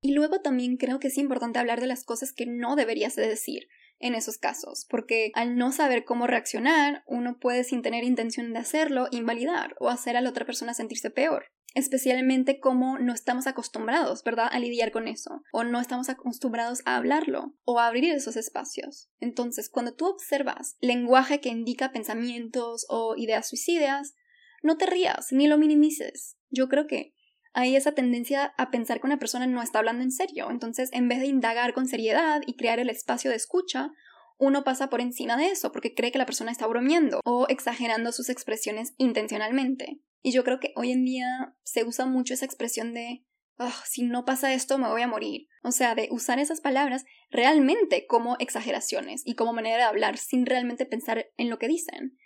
Y 0.00 0.12
luego 0.12 0.40
también 0.40 0.76
creo 0.76 0.98
que 0.98 1.08
es 1.08 1.18
importante 1.18 1.58
hablar 1.58 1.80
de 1.80 1.86
las 1.86 2.04
cosas 2.04 2.32
que 2.32 2.46
no 2.46 2.76
deberías 2.76 3.14
de 3.16 3.28
decir 3.28 3.68
en 3.98 4.14
esos 4.14 4.38
casos, 4.38 4.86
porque 4.88 5.32
al 5.34 5.56
no 5.56 5.72
saber 5.72 6.04
cómo 6.04 6.26
reaccionar, 6.26 7.02
uno 7.06 7.38
puede 7.38 7.64
sin 7.64 7.82
tener 7.82 8.04
intención 8.04 8.52
de 8.52 8.60
hacerlo 8.60 9.08
invalidar 9.10 9.74
o 9.80 9.88
hacer 9.88 10.16
a 10.16 10.20
la 10.20 10.30
otra 10.30 10.46
persona 10.46 10.72
sentirse 10.72 11.10
peor 11.10 11.46
especialmente 11.74 12.60
como 12.60 12.98
no 12.98 13.12
estamos 13.12 13.46
acostumbrados, 13.46 14.24
¿verdad?, 14.24 14.48
a 14.50 14.58
lidiar 14.58 14.90
con 14.90 15.06
eso, 15.08 15.42
o 15.52 15.64
no 15.64 15.80
estamos 15.80 16.08
acostumbrados 16.08 16.82
a 16.84 16.96
hablarlo 16.96 17.54
o 17.64 17.78
a 17.78 17.86
abrir 17.86 18.12
esos 18.12 18.36
espacios. 18.36 19.10
Entonces, 19.20 19.68
cuando 19.68 19.94
tú 19.94 20.06
observas 20.06 20.76
lenguaje 20.80 21.40
que 21.40 21.50
indica 21.50 21.92
pensamientos 21.92 22.86
o 22.88 23.14
ideas 23.16 23.48
suicidas, 23.48 24.14
no 24.62 24.76
te 24.76 24.86
rías 24.86 25.28
ni 25.30 25.46
lo 25.46 25.58
minimices. 25.58 26.36
Yo 26.50 26.68
creo 26.68 26.86
que 26.86 27.14
hay 27.52 27.76
esa 27.76 27.92
tendencia 27.92 28.52
a 28.56 28.70
pensar 28.70 29.00
que 29.00 29.06
una 29.06 29.18
persona 29.18 29.46
no 29.46 29.62
está 29.62 29.78
hablando 29.78 30.02
en 30.02 30.12
serio, 30.12 30.50
entonces 30.50 30.90
en 30.92 31.08
vez 31.08 31.20
de 31.20 31.26
indagar 31.26 31.74
con 31.74 31.86
seriedad 31.86 32.40
y 32.46 32.56
crear 32.56 32.78
el 32.78 32.90
espacio 32.90 33.30
de 33.30 33.36
escucha, 33.36 33.90
uno 34.38 34.62
pasa 34.64 34.88
por 34.88 35.00
encima 35.00 35.36
de 35.36 35.48
eso 35.48 35.72
porque 35.72 35.94
cree 35.94 36.12
que 36.12 36.18
la 36.18 36.26
persona 36.26 36.52
está 36.52 36.66
bromeando 36.66 37.20
o 37.24 37.46
exagerando 37.48 38.12
sus 38.12 38.28
expresiones 38.28 38.94
intencionalmente. 38.96 40.00
Y 40.22 40.32
yo 40.32 40.44
creo 40.44 40.60
que 40.60 40.72
hoy 40.76 40.92
en 40.92 41.04
día 41.04 41.54
se 41.64 41.84
usa 41.84 42.06
mucho 42.06 42.34
esa 42.34 42.44
expresión 42.44 42.94
de 42.94 43.24
ah, 43.58 43.82
si 43.84 44.04
no 44.04 44.24
pasa 44.24 44.54
esto 44.54 44.78
me 44.78 44.88
voy 44.88 45.02
a 45.02 45.08
morir. 45.08 45.48
O 45.64 45.72
sea, 45.72 45.94
de 45.94 46.08
usar 46.10 46.38
esas 46.38 46.60
palabras 46.60 47.04
realmente 47.30 48.06
como 48.06 48.36
exageraciones 48.38 49.22
y 49.24 49.34
como 49.34 49.52
manera 49.52 49.76
de 49.76 49.82
hablar 49.82 50.16
sin 50.18 50.46
realmente 50.46 50.86
pensar 50.86 51.26
en 51.36 51.50
lo 51.50 51.58
que 51.58 51.68
dicen. 51.68 52.16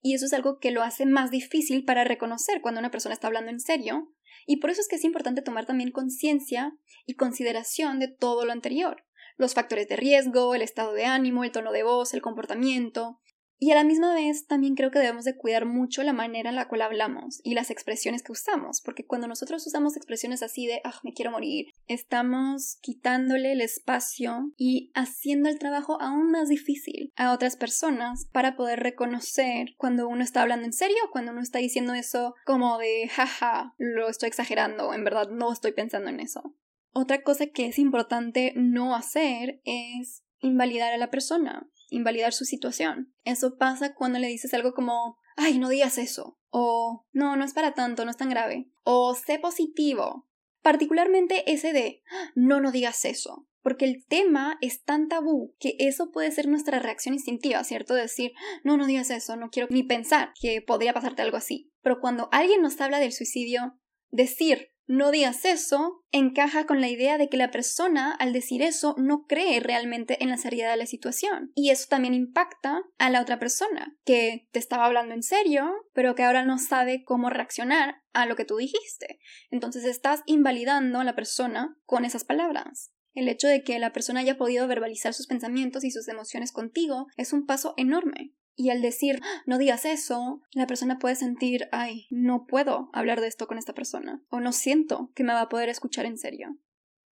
Y 0.00 0.14
eso 0.14 0.24
es 0.24 0.32
algo 0.32 0.58
que 0.58 0.70
lo 0.70 0.82
hace 0.82 1.04
más 1.06 1.30
difícil 1.30 1.84
para 1.84 2.04
reconocer 2.04 2.62
cuando 2.62 2.80
una 2.80 2.90
persona 2.90 3.12
está 3.12 3.26
hablando 3.26 3.50
en 3.50 3.60
serio. 3.60 4.14
Y 4.46 4.56
por 4.56 4.70
eso 4.70 4.80
es 4.80 4.88
que 4.88 4.96
es 4.96 5.04
importante 5.04 5.42
tomar 5.42 5.66
también 5.66 5.90
conciencia 5.90 6.72
y 7.04 7.14
consideración 7.14 7.98
de 7.98 8.08
todo 8.08 8.46
lo 8.46 8.52
anterior 8.52 9.04
los 9.38 9.54
factores 9.54 9.88
de 9.88 9.96
riesgo, 9.96 10.54
el 10.54 10.62
estado 10.62 10.92
de 10.92 11.06
ánimo, 11.06 11.44
el 11.44 11.52
tono 11.52 11.72
de 11.72 11.84
voz, 11.84 12.12
el 12.12 12.20
comportamiento. 12.20 13.20
Y 13.60 13.72
a 13.72 13.74
la 13.74 13.82
misma 13.82 14.14
vez 14.14 14.46
también 14.46 14.76
creo 14.76 14.92
que 14.92 15.00
debemos 15.00 15.24
de 15.24 15.36
cuidar 15.36 15.66
mucho 15.66 16.04
la 16.04 16.12
manera 16.12 16.48
en 16.48 16.54
la 16.54 16.68
cual 16.68 16.82
hablamos 16.82 17.40
y 17.42 17.54
las 17.54 17.70
expresiones 17.70 18.22
que 18.22 18.30
usamos, 18.30 18.80
porque 18.80 19.04
cuando 19.04 19.26
nosotros 19.26 19.66
usamos 19.66 19.96
expresiones 19.96 20.44
así 20.44 20.68
de, 20.68 20.80
ah, 20.84 21.00
me 21.02 21.12
quiero 21.12 21.32
morir, 21.32 21.74
estamos 21.88 22.78
quitándole 22.80 23.50
el 23.50 23.60
espacio 23.60 24.52
y 24.56 24.92
haciendo 24.94 25.48
el 25.48 25.58
trabajo 25.58 26.00
aún 26.00 26.30
más 26.30 26.48
difícil 26.48 27.12
a 27.16 27.32
otras 27.32 27.56
personas 27.56 28.28
para 28.32 28.54
poder 28.54 28.78
reconocer 28.78 29.74
cuando 29.76 30.06
uno 30.06 30.22
está 30.22 30.42
hablando 30.42 30.64
en 30.64 30.72
serio 30.72 30.96
cuando 31.10 31.32
uno 31.32 31.40
está 31.40 31.58
diciendo 31.58 31.94
eso 31.94 32.34
como 32.46 32.78
de, 32.78 33.08
jaja, 33.08 33.74
lo 33.76 34.08
estoy 34.08 34.28
exagerando, 34.28 34.94
en 34.94 35.02
verdad 35.02 35.30
no 35.30 35.52
estoy 35.52 35.72
pensando 35.72 36.10
en 36.10 36.20
eso. 36.20 36.54
Otra 37.00 37.22
cosa 37.22 37.46
que 37.46 37.66
es 37.66 37.78
importante 37.78 38.52
no 38.56 38.96
hacer 38.96 39.60
es 39.64 40.24
invalidar 40.40 40.92
a 40.92 40.96
la 40.96 41.10
persona, 41.10 41.70
invalidar 41.90 42.32
su 42.32 42.44
situación. 42.44 43.14
Eso 43.22 43.56
pasa 43.56 43.94
cuando 43.94 44.18
le 44.18 44.26
dices 44.26 44.52
algo 44.52 44.74
como, 44.74 45.16
ay, 45.36 45.60
no 45.60 45.68
digas 45.68 45.96
eso, 45.96 46.40
o 46.50 47.06
no, 47.12 47.36
no 47.36 47.44
es 47.44 47.54
para 47.54 47.72
tanto, 47.72 48.04
no 48.04 48.10
es 48.10 48.16
tan 48.16 48.30
grave, 48.30 48.68
o 48.82 49.14
sé 49.14 49.38
positivo. 49.38 50.26
Particularmente 50.60 51.52
ese 51.52 51.72
de, 51.72 52.02
no, 52.34 52.60
no 52.60 52.72
digas 52.72 53.04
eso, 53.04 53.46
porque 53.62 53.84
el 53.84 54.04
tema 54.04 54.58
es 54.60 54.82
tan 54.82 55.06
tabú 55.06 55.54
que 55.60 55.76
eso 55.78 56.10
puede 56.10 56.32
ser 56.32 56.48
nuestra 56.48 56.80
reacción 56.80 57.14
instintiva, 57.14 57.62
¿cierto? 57.62 57.94
Decir, 57.94 58.32
no, 58.64 58.76
no 58.76 58.86
digas 58.86 59.10
eso, 59.10 59.36
no 59.36 59.50
quiero 59.50 59.68
ni 59.70 59.84
pensar 59.84 60.32
que 60.40 60.62
podría 60.62 60.94
pasarte 60.94 61.22
algo 61.22 61.36
así. 61.36 61.70
Pero 61.80 62.00
cuando 62.00 62.28
alguien 62.32 62.60
nos 62.60 62.80
habla 62.80 62.98
del 62.98 63.12
suicidio, 63.12 63.78
decir, 64.10 64.72
no 64.88 65.10
digas 65.10 65.44
eso 65.44 66.02
encaja 66.12 66.64
con 66.64 66.80
la 66.80 66.88
idea 66.88 67.18
de 67.18 67.28
que 67.28 67.36
la 67.36 67.50
persona 67.50 68.12
al 68.12 68.32
decir 68.32 68.62
eso 68.62 68.94
no 68.96 69.26
cree 69.26 69.60
realmente 69.60 70.22
en 70.22 70.30
la 70.30 70.38
seriedad 70.38 70.70
de 70.70 70.78
la 70.78 70.86
situación. 70.86 71.52
Y 71.54 71.68
eso 71.68 71.86
también 71.90 72.14
impacta 72.14 72.82
a 72.96 73.10
la 73.10 73.20
otra 73.20 73.38
persona, 73.38 73.94
que 74.06 74.48
te 74.50 74.58
estaba 74.58 74.86
hablando 74.86 75.14
en 75.14 75.22
serio, 75.22 75.70
pero 75.92 76.14
que 76.14 76.24
ahora 76.24 76.44
no 76.44 76.58
sabe 76.58 77.04
cómo 77.04 77.28
reaccionar 77.28 77.96
a 78.14 78.24
lo 78.24 78.34
que 78.34 78.46
tú 78.46 78.56
dijiste. 78.56 79.20
Entonces 79.50 79.84
estás 79.84 80.22
invalidando 80.24 81.00
a 81.00 81.04
la 81.04 81.14
persona 81.14 81.76
con 81.84 82.06
esas 82.06 82.24
palabras. 82.24 82.90
El 83.12 83.28
hecho 83.28 83.46
de 83.48 83.62
que 83.62 83.78
la 83.78 83.92
persona 83.92 84.20
haya 84.20 84.38
podido 84.38 84.66
verbalizar 84.68 85.12
sus 85.12 85.26
pensamientos 85.26 85.84
y 85.84 85.90
sus 85.90 86.08
emociones 86.08 86.50
contigo 86.50 87.08
es 87.16 87.34
un 87.34 87.44
paso 87.44 87.74
enorme. 87.76 88.32
Y 88.60 88.70
al 88.70 88.82
decir, 88.82 89.20
no 89.46 89.56
digas 89.56 89.84
eso, 89.84 90.42
la 90.50 90.66
persona 90.66 90.98
puede 90.98 91.14
sentir, 91.14 91.68
ay, 91.70 92.08
no 92.10 92.44
puedo 92.44 92.90
hablar 92.92 93.20
de 93.20 93.28
esto 93.28 93.46
con 93.46 93.56
esta 93.56 93.72
persona, 93.72 94.20
o 94.30 94.40
no 94.40 94.50
siento 94.50 95.12
que 95.14 95.22
me 95.22 95.32
va 95.32 95.42
a 95.42 95.48
poder 95.48 95.68
escuchar 95.68 96.06
en 96.06 96.18
serio. 96.18 96.58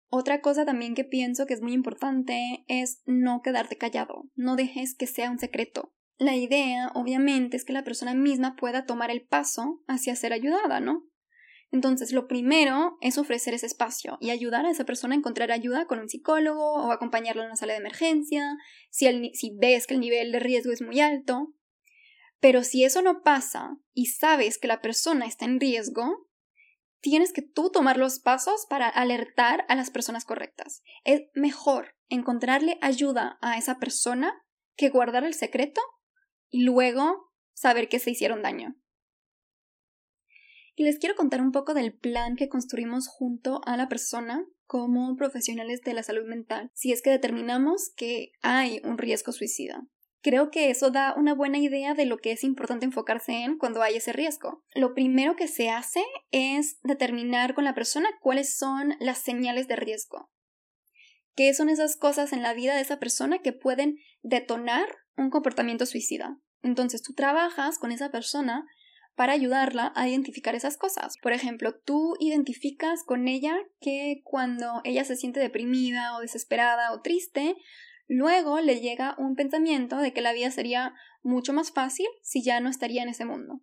Otra 0.08 0.40
cosa 0.40 0.64
también 0.64 0.96
que 0.96 1.04
pienso 1.04 1.46
que 1.46 1.54
es 1.54 1.62
muy 1.62 1.72
importante 1.72 2.64
es 2.66 3.00
no 3.06 3.42
quedarte 3.42 3.78
callado, 3.78 4.24
no 4.34 4.56
dejes 4.56 4.96
que 4.96 5.06
sea 5.06 5.30
un 5.30 5.38
secreto. 5.38 5.94
La 6.18 6.34
idea, 6.34 6.90
obviamente, 6.96 7.56
es 7.56 7.64
que 7.64 7.72
la 7.72 7.84
persona 7.84 8.14
misma 8.14 8.56
pueda 8.56 8.84
tomar 8.84 9.12
el 9.12 9.24
paso 9.24 9.84
hacia 9.86 10.16
ser 10.16 10.32
ayudada, 10.32 10.80
¿no? 10.80 11.04
Entonces, 11.72 12.12
lo 12.12 12.28
primero 12.28 12.96
es 13.00 13.18
ofrecer 13.18 13.54
ese 13.54 13.66
espacio 13.66 14.18
y 14.20 14.30
ayudar 14.30 14.66
a 14.66 14.70
esa 14.70 14.84
persona 14.84 15.14
a 15.14 15.18
encontrar 15.18 15.50
ayuda 15.50 15.86
con 15.86 15.98
un 15.98 16.08
psicólogo 16.08 16.74
o 16.74 16.92
acompañarlo 16.92 17.42
en 17.42 17.48
una 17.48 17.56
sala 17.56 17.72
de 17.72 17.80
emergencia, 17.80 18.56
si, 18.90 19.06
si 19.34 19.56
ves 19.58 19.86
que 19.86 19.94
el 19.94 20.00
nivel 20.00 20.32
de 20.32 20.38
riesgo 20.38 20.72
es 20.72 20.80
muy 20.80 21.00
alto. 21.00 21.54
Pero 22.40 22.62
si 22.62 22.84
eso 22.84 23.02
no 23.02 23.22
pasa 23.22 23.76
y 23.92 24.06
sabes 24.06 24.58
que 24.58 24.68
la 24.68 24.80
persona 24.80 25.26
está 25.26 25.44
en 25.44 25.58
riesgo, 25.58 26.28
tienes 27.00 27.32
que 27.32 27.42
tú 27.42 27.70
tomar 27.70 27.96
los 27.96 28.20
pasos 28.20 28.66
para 28.68 28.88
alertar 28.88 29.64
a 29.68 29.74
las 29.74 29.90
personas 29.90 30.24
correctas. 30.24 30.82
Es 31.04 31.22
mejor 31.34 31.94
encontrarle 32.08 32.78
ayuda 32.80 33.38
a 33.40 33.58
esa 33.58 33.78
persona 33.78 34.34
que 34.76 34.90
guardar 34.90 35.24
el 35.24 35.34
secreto 35.34 35.80
y 36.50 36.64
luego 36.64 37.32
saber 37.54 37.88
que 37.88 37.98
se 37.98 38.10
hicieron 38.10 38.42
daño. 38.42 38.76
Y 40.76 40.84
les 40.84 40.98
quiero 40.98 41.16
contar 41.16 41.40
un 41.40 41.52
poco 41.52 41.72
del 41.72 41.94
plan 41.94 42.36
que 42.36 42.50
construimos 42.50 43.08
junto 43.08 43.62
a 43.64 43.78
la 43.78 43.88
persona 43.88 44.46
como 44.66 45.16
profesionales 45.16 45.80
de 45.80 45.94
la 45.94 46.02
salud 46.02 46.26
mental, 46.26 46.70
si 46.74 46.92
es 46.92 47.00
que 47.00 47.10
determinamos 47.10 47.90
que 47.96 48.32
hay 48.42 48.82
un 48.84 48.98
riesgo 48.98 49.32
suicida. 49.32 49.86
Creo 50.20 50.50
que 50.50 50.70
eso 50.70 50.90
da 50.90 51.14
una 51.16 51.34
buena 51.34 51.58
idea 51.58 51.94
de 51.94 52.04
lo 52.04 52.18
que 52.18 52.32
es 52.32 52.44
importante 52.44 52.84
enfocarse 52.84 53.32
en 53.44 53.56
cuando 53.58 53.80
hay 53.80 53.96
ese 53.96 54.12
riesgo. 54.12 54.64
Lo 54.74 54.92
primero 54.92 55.34
que 55.34 55.48
se 55.48 55.70
hace 55.70 56.02
es 56.30 56.78
determinar 56.82 57.54
con 57.54 57.64
la 57.64 57.74
persona 57.74 58.10
cuáles 58.20 58.58
son 58.58 58.96
las 59.00 59.18
señales 59.18 59.68
de 59.68 59.76
riesgo. 59.76 60.30
¿Qué 61.36 61.54
son 61.54 61.68
esas 61.68 61.96
cosas 61.96 62.32
en 62.32 62.42
la 62.42 62.54
vida 62.54 62.74
de 62.74 62.82
esa 62.82 62.98
persona 62.98 63.38
que 63.38 63.52
pueden 63.52 63.98
detonar 64.22 64.88
un 65.16 65.30
comportamiento 65.30 65.86
suicida? 65.86 66.38
Entonces 66.62 67.02
tú 67.02 67.14
trabajas 67.14 67.78
con 67.78 67.92
esa 67.92 68.10
persona 68.10 68.66
para 69.16 69.32
ayudarla 69.32 69.92
a 69.96 70.08
identificar 70.08 70.54
esas 70.54 70.76
cosas. 70.76 71.16
Por 71.22 71.32
ejemplo, 71.32 71.74
tú 71.74 72.16
identificas 72.20 73.02
con 73.02 73.26
ella 73.26 73.56
que 73.80 74.20
cuando 74.24 74.82
ella 74.84 75.04
se 75.04 75.16
siente 75.16 75.40
deprimida 75.40 76.14
o 76.16 76.20
desesperada 76.20 76.92
o 76.92 77.00
triste, 77.00 77.56
luego 78.06 78.60
le 78.60 78.80
llega 78.80 79.16
un 79.18 79.34
pensamiento 79.34 79.96
de 79.96 80.12
que 80.12 80.20
la 80.20 80.34
vida 80.34 80.50
sería 80.50 80.94
mucho 81.22 81.54
más 81.54 81.72
fácil 81.72 82.06
si 82.22 82.42
ya 82.42 82.60
no 82.60 82.68
estaría 82.68 83.02
en 83.02 83.08
ese 83.08 83.24
mundo. 83.24 83.62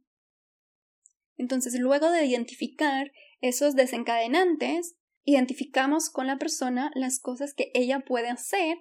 Entonces, 1.37 1.79
luego 1.79 2.09
de 2.09 2.25
identificar 2.25 3.11
esos 3.39 3.75
desencadenantes, 3.75 4.95
identificamos 5.23 6.09
con 6.09 6.25
la 6.25 6.37
persona 6.37 6.91
las 6.95 7.19
cosas 7.19 7.53
que 7.53 7.71
ella 7.75 7.99
puede 7.99 8.29
hacer 8.29 8.79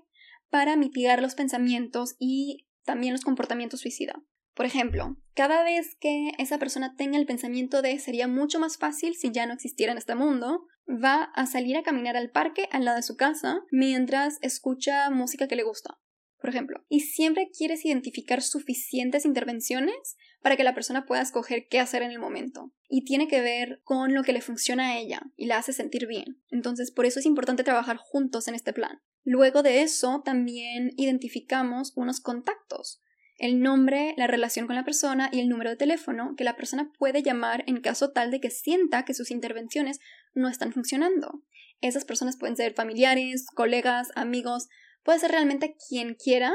para 0.49 0.77
mitigar 0.77 1.21
los 1.21 1.35
pensamientos 1.35 2.17
y 2.19 2.67
también 2.85 3.13
los 3.13 3.25
comportamientos 3.25 3.81
suicida. 3.81 4.23
Por 4.55 4.67
ejemplo, 4.67 5.17
cada 5.35 5.65
vez 5.65 5.97
que 5.99 6.33
esa 6.39 6.59
persona 6.59 6.95
tenga 6.97 7.19
el 7.19 7.27
pensamiento 7.27 7.81
de 7.81 7.99
sería 7.99 8.29
mucho 8.29 8.61
más 8.61 8.77
fácil 8.77 9.15
si 9.15 9.31
ya 9.33 9.47
no 9.47 9.55
existiera 9.55 9.93
en 9.93 9.99
este 9.99 10.15
mundo, 10.15 10.67
va 10.89 11.25
a 11.35 11.47
salir 11.47 11.77
a 11.77 11.83
caminar 11.83 12.17
al 12.17 12.31
parque 12.31 12.69
al 12.71 12.85
lado 12.85 12.97
de 12.97 13.03
su 13.03 13.17
casa 13.17 13.63
mientras 13.71 14.39
escucha 14.43 15.09
música 15.11 15.49
que 15.49 15.57
le 15.57 15.63
gusta. 15.63 15.99
Por 16.39 16.51
ejemplo, 16.51 16.85
y 16.89 17.01
siempre 17.01 17.51
quieres 17.57 17.85
identificar 17.85 18.43
suficientes 18.43 19.25
intervenciones 19.25 20.17
para 20.43 20.57
que 20.57 20.65
la 20.65 20.75
persona 20.75 21.07
pueda 21.07 21.23
escoger 21.23 21.69
qué 21.71 21.79
hacer 21.79 22.03
en 22.03 22.11
el 22.11 22.19
momento. 22.19 22.73
Y 22.89 23.05
tiene 23.05 23.29
que 23.29 23.41
ver 23.41 23.81
con 23.85 24.13
lo 24.13 24.25
que 24.25 24.33
le 24.33 24.41
funciona 24.41 24.89
a 24.89 24.99
ella 24.99 25.23
y 25.37 25.47
la 25.47 25.59
hace 25.59 25.73
sentir 25.73 26.09
bien. 26.09 26.43
Entonces, 26.51 26.91
por 26.91 27.07
eso 27.07 27.21
es 27.21 27.27
importante 27.27 27.63
trabajar 27.63 27.97
juntos 27.97 28.49
en 28.49 28.57
este 28.57 28.73
plan. 28.73 29.01
Luego 29.23 29.63
de 29.63 29.83
eso, 29.83 30.21
también 30.25 30.91
identificamos 30.97 31.93
unos 31.95 32.21
contactos 32.21 33.01
el 33.39 33.61
nombre, 33.61 34.15
la 34.17 34.27
relación 34.27 34.67
con 34.67 34.77
la 34.77 34.85
persona 34.85 35.29
y 35.33 35.41
el 35.41 35.49
número 35.49 35.71
de 35.71 35.77
teléfono 35.77 36.35
que 36.37 36.45
la 36.45 36.57
persona 36.57 36.91
puede 36.99 37.23
llamar 37.23 37.65
en 37.67 37.81
caso 37.81 38.11
tal 38.13 38.31
de 38.31 38.41
que 38.41 38.51
sienta 38.51 39.05
que 39.05 39.15
sus 39.15 39.31
intervenciones 39.31 40.01
no 40.35 40.49
están 40.49 40.73
funcionando. 40.73 41.43
Esas 41.81 42.05
personas 42.05 42.37
pueden 42.37 42.57
ser 42.57 42.75
familiares, 42.75 43.47
colegas, 43.55 44.11
amigos, 44.15 44.69
puede 45.03 45.19
ser 45.19 45.33
realmente 45.33 45.77
quien 45.89 46.15
quiera, 46.15 46.55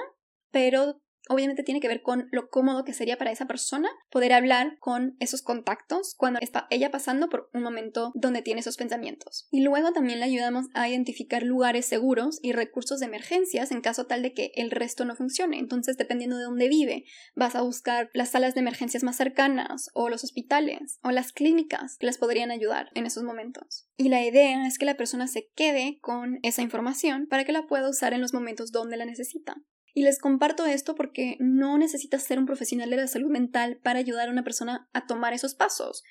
pero 0.52 1.02
obviamente 1.30 1.64
tiene 1.64 1.80
que 1.80 1.88
ver 1.88 2.02
con 2.02 2.28
lo 2.32 2.50
cómodo 2.50 2.84
que 2.84 2.94
sería 2.94 3.18
para 3.18 3.32
esa 3.32 3.48
persona 3.48 3.90
poder 4.10 4.34
hablar 4.34 4.78
con 4.80 5.16
esos 5.20 5.42
contactos 5.42 6.16
cuando 6.16 6.40
está 6.42 6.68
ella 6.70 6.92
pasando 6.92 7.30
por 7.30 7.50
un 7.54 7.64
momento 7.64 8.12
donde 8.16 8.42
tiene 8.42 8.62
esos 8.62 8.78
pensamientos. 8.78 9.48
Y 9.52 9.62
luego 9.62 9.92
también 9.92 10.20
le 10.20 10.26
ayudamos 10.26 10.68
a 10.74 10.88
identificar 10.90 11.44
lugares 11.44 11.86
seguros 11.86 12.40
y 12.42 12.54
recursos 12.54 13.00
de 13.00 13.08
emergencias 13.08 13.72
en 13.72 13.82
caso 13.82 14.06
tal 14.06 14.22
de 14.22 14.34
que 14.34 14.52
el 14.56 14.72
resto 14.72 15.06
no 15.06 15.16
funcione. 15.16 15.60
Entonces, 15.60 15.98
dependiendo 15.98 16.38
de 16.38 16.46
dónde 16.46 16.70
vive, 16.70 17.06
vas 17.36 17.56
a 17.56 17.62
buscar 17.62 18.10
las 18.14 18.30
salas 18.30 18.54
de 18.54 18.62
emergencias 18.62 19.04
más 19.04 19.18
cercanas 19.18 19.90
o 19.94 20.10
los 20.10 20.24
hospitales 20.24 21.00
o 21.04 21.12
las 21.12 21.32
clínicas 21.32 21.98
que 21.98 22.06
les 22.06 22.18
podrían 22.18 22.52
ayudar 22.52 22.90
en 22.94 23.06
esos 23.06 23.24
momentos. 23.24 23.88
Y 23.98 24.10
la 24.10 24.24
idea 24.24 24.68
es 24.68 24.78
que 24.78 24.86
la 24.86 24.98
persona 24.98 25.28
se 25.28 25.50
quede 25.56 26.00
con 26.02 26.40
esa 26.44 26.62
información 26.62 27.28
para 27.28 27.44
que 27.46 27.52
la 27.52 27.68
pueda 27.68 27.90
usar 27.90 28.14
en 28.14 28.22
los 28.22 28.34
momentos 28.34 28.72
donde 28.72 28.98
la 28.98 29.06
necesita. 29.06 29.56
Y 29.94 30.04
les 30.04 30.20
comparto 30.20 30.66
esto 30.66 30.96
porque 30.96 31.38
no 31.40 31.78
necesitas 31.78 32.24
ser 32.24 32.40
un 32.40 32.46
profesional 32.46 32.90
de 32.90 32.98
la 32.98 33.08
salud 33.08 33.30
mental 33.30 33.80
para 33.84 34.00
ayudar 34.00 34.30
a 34.30 34.32
una 34.32 34.44
persona 34.44 34.88
a 34.94 35.08
tomar 35.08 35.34
esos 35.34 35.56
pasos. 35.56 36.04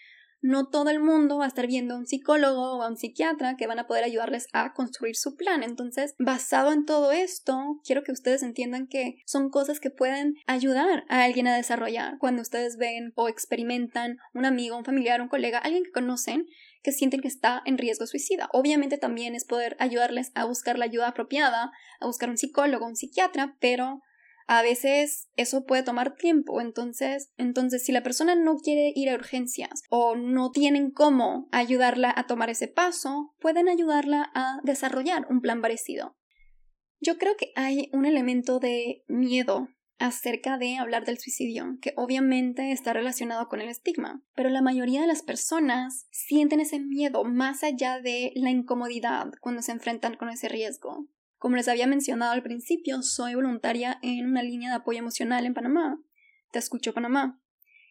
No 0.42 0.68
todo 0.68 0.90
el 0.90 1.00
mundo 1.00 1.38
va 1.38 1.46
a 1.46 1.48
estar 1.48 1.66
viendo 1.66 1.94
a 1.94 1.98
un 1.98 2.06
psicólogo 2.06 2.76
o 2.76 2.82
a 2.82 2.88
un 2.88 2.96
psiquiatra 2.96 3.56
que 3.56 3.66
van 3.66 3.78
a 3.78 3.86
poder 3.86 4.04
ayudarles 4.04 4.46
a 4.52 4.74
construir 4.74 5.16
su 5.16 5.34
plan. 5.34 5.62
Entonces, 5.62 6.14
basado 6.18 6.72
en 6.72 6.84
todo 6.84 7.10
esto, 7.10 7.80
quiero 7.84 8.02
que 8.04 8.12
ustedes 8.12 8.42
entiendan 8.42 8.86
que 8.86 9.16
son 9.24 9.50
cosas 9.50 9.80
que 9.80 9.90
pueden 9.90 10.34
ayudar 10.46 11.04
a 11.08 11.24
alguien 11.24 11.48
a 11.48 11.56
desarrollar. 11.56 12.18
Cuando 12.18 12.42
ustedes 12.42 12.76
ven 12.76 13.12
o 13.16 13.28
experimentan 13.28 14.18
un 14.34 14.44
amigo, 14.44 14.76
un 14.76 14.84
familiar, 14.84 15.20
un 15.20 15.28
colega, 15.28 15.58
alguien 15.58 15.84
que 15.84 15.90
conocen 15.90 16.46
que 16.86 16.92
sienten 16.92 17.20
que 17.20 17.26
está 17.26 17.62
en 17.64 17.78
riesgo 17.78 18.06
suicida. 18.06 18.48
Obviamente 18.52 18.96
también 18.96 19.34
es 19.34 19.44
poder 19.44 19.76
ayudarles 19.80 20.30
a 20.36 20.44
buscar 20.44 20.78
la 20.78 20.84
ayuda 20.84 21.08
apropiada, 21.08 21.72
a 21.98 22.06
buscar 22.06 22.30
un 22.30 22.38
psicólogo, 22.38 22.86
un 22.86 22.94
psiquiatra, 22.94 23.56
pero 23.58 24.02
a 24.46 24.62
veces 24.62 25.28
eso 25.34 25.66
puede 25.66 25.82
tomar 25.82 26.14
tiempo, 26.14 26.60
entonces, 26.60 27.32
entonces 27.38 27.84
si 27.84 27.90
la 27.90 28.04
persona 28.04 28.36
no 28.36 28.58
quiere 28.58 28.92
ir 28.94 29.10
a 29.10 29.14
urgencias 29.14 29.82
o 29.90 30.14
no 30.14 30.52
tienen 30.52 30.92
cómo 30.92 31.48
ayudarla 31.50 32.14
a 32.16 32.28
tomar 32.28 32.50
ese 32.50 32.68
paso, 32.68 33.34
pueden 33.40 33.68
ayudarla 33.68 34.30
a 34.32 34.60
desarrollar 34.62 35.26
un 35.28 35.40
plan 35.40 35.60
parecido. 35.60 36.16
Yo 37.00 37.18
creo 37.18 37.36
que 37.36 37.50
hay 37.56 37.90
un 37.92 38.06
elemento 38.06 38.60
de 38.60 39.02
miedo 39.08 39.66
acerca 39.98 40.58
de 40.58 40.76
hablar 40.76 41.04
del 41.04 41.18
suicidio, 41.18 41.78
que 41.80 41.92
obviamente 41.96 42.72
está 42.72 42.92
relacionado 42.92 43.48
con 43.48 43.60
el 43.60 43.68
estigma, 43.68 44.22
pero 44.34 44.48
la 44.48 44.62
mayoría 44.62 45.00
de 45.00 45.06
las 45.06 45.22
personas 45.22 46.06
sienten 46.10 46.60
ese 46.60 46.80
miedo 46.80 47.24
más 47.24 47.62
allá 47.62 48.00
de 48.00 48.32
la 48.34 48.50
incomodidad 48.50 49.32
cuando 49.40 49.62
se 49.62 49.72
enfrentan 49.72 50.16
con 50.16 50.28
ese 50.28 50.48
riesgo. 50.48 51.08
Como 51.38 51.56
les 51.56 51.68
había 51.68 51.86
mencionado 51.86 52.32
al 52.32 52.42
principio, 52.42 53.02
soy 53.02 53.34
voluntaria 53.34 53.98
en 54.02 54.26
una 54.26 54.42
línea 54.42 54.70
de 54.70 54.76
apoyo 54.76 54.98
emocional 54.98 55.46
en 55.46 55.54
Panamá. 55.54 55.98
Te 56.50 56.58
escucho 56.58 56.94
Panamá 56.94 57.40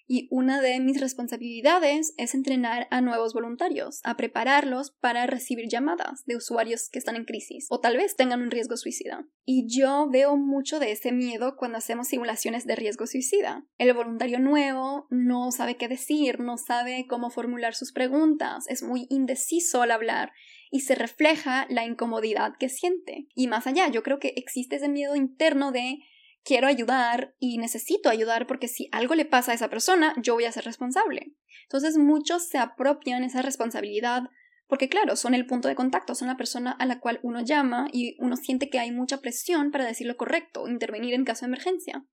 y 0.07 0.27
una 0.31 0.61
de 0.61 0.79
mis 0.79 0.99
responsabilidades 0.99 2.13
es 2.17 2.35
entrenar 2.35 2.87
a 2.91 3.01
nuevos 3.01 3.33
voluntarios, 3.33 4.01
a 4.03 4.15
prepararlos 4.15 4.91
para 4.91 5.25
recibir 5.27 5.67
llamadas 5.69 6.23
de 6.25 6.35
usuarios 6.35 6.89
que 6.89 6.99
están 6.99 7.15
en 7.15 7.25
crisis 7.25 7.67
o 7.69 7.79
tal 7.79 7.97
vez 7.97 8.15
tengan 8.15 8.41
un 8.41 8.51
riesgo 8.51 8.77
suicida. 8.77 9.27
Y 9.45 9.65
yo 9.67 10.09
veo 10.09 10.37
mucho 10.37 10.79
de 10.79 10.91
ese 10.91 11.11
miedo 11.11 11.55
cuando 11.57 11.77
hacemos 11.77 12.07
simulaciones 12.07 12.65
de 12.65 12.75
riesgo 12.75 13.07
suicida. 13.07 13.65
El 13.77 13.93
voluntario 13.93 14.39
nuevo 14.39 15.07
no 15.09 15.51
sabe 15.51 15.77
qué 15.77 15.87
decir, 15.87 16.39
no 16.39 16.57
sabe 16.57 17.05
cómo 17.07 17.29
formular 17.29 17.73
sus 17.75 17.91
preguntas, 17.91 18.65
es 18.67 18.83
muy 18.83 19.07
indeciso 19.09 19.81
al 19.81 19.91
hablar 19.91 20.31
y 20.71 20.81
se 20.81 20.95
refleja 20.95 21.67
la 21.69 21.85
incomodidad 21.85 22.53
que 22.59 22.69
siente. 22.69 23.27
Y 23.33 23.47
más 23.47 23.67
allá, 23.67 23.87
yo 23.87 24.03
creo 24.03 24.19
que 24.19 24.33
existe 24.35 24.75
ese 24.75 24.89
miedo 24.89 25.15
interno 25.15 25.71
de 25.71 25.99
quiero 26.45 26.67
ayudar 26.67 27.35
y 27.39 27.57
necesito 27.57 28.09
ayudar 28.09 28.47
porque 28.47 28.69
si 28.69 28.87
algo 28.91 29.15
le 29.15 29.25
pasa 29.25 29.51
a 29.51 29.55
esa 29.55 29.69
persona, 29.69 30.13
yo 30.21 30.35
voy 30.35 30.45
a 30.45 30.51
ser 30.51 30.63
responsable. 30.63 31.33
Entonces 31.63 31.97
muchos 31.97 32.47
se 32.47 32.59
apropian 32.59 33.23
esa 33.23 33.41
responsabilidad 33.41 34.23
porque 34.67 34.89
claro, 34.89 35.15
son 35.15 35.33
el 35.33 35.45
punto 35.45 35.67
de 35.67 35.75
contacto, 35.75 36.15
son 36.15 36.27
la 36.27 36.37
persona 36.37 36.71
a 36.71 36.85
la 36.85 36.99
cual 36.99 37.19
uno 37.23 37.41
llama 37.41 37.87
y 37.91 38.15
uno 38.19 38.35
siente 38.35 38.69
que 38.69 38.79
hay 38.79 38.91
mucha 38.91 39.17
presión 39.17 39.71
para 39.71 39.85
decir 39.85 40.07
lo 40.07 40.17
correcto, 40.17 40.67
intervenir 40.67 41.13
en 41.13 41.25
caso 41.25 41.45
de 41.45 41.49
emergencia. 41.49 42.05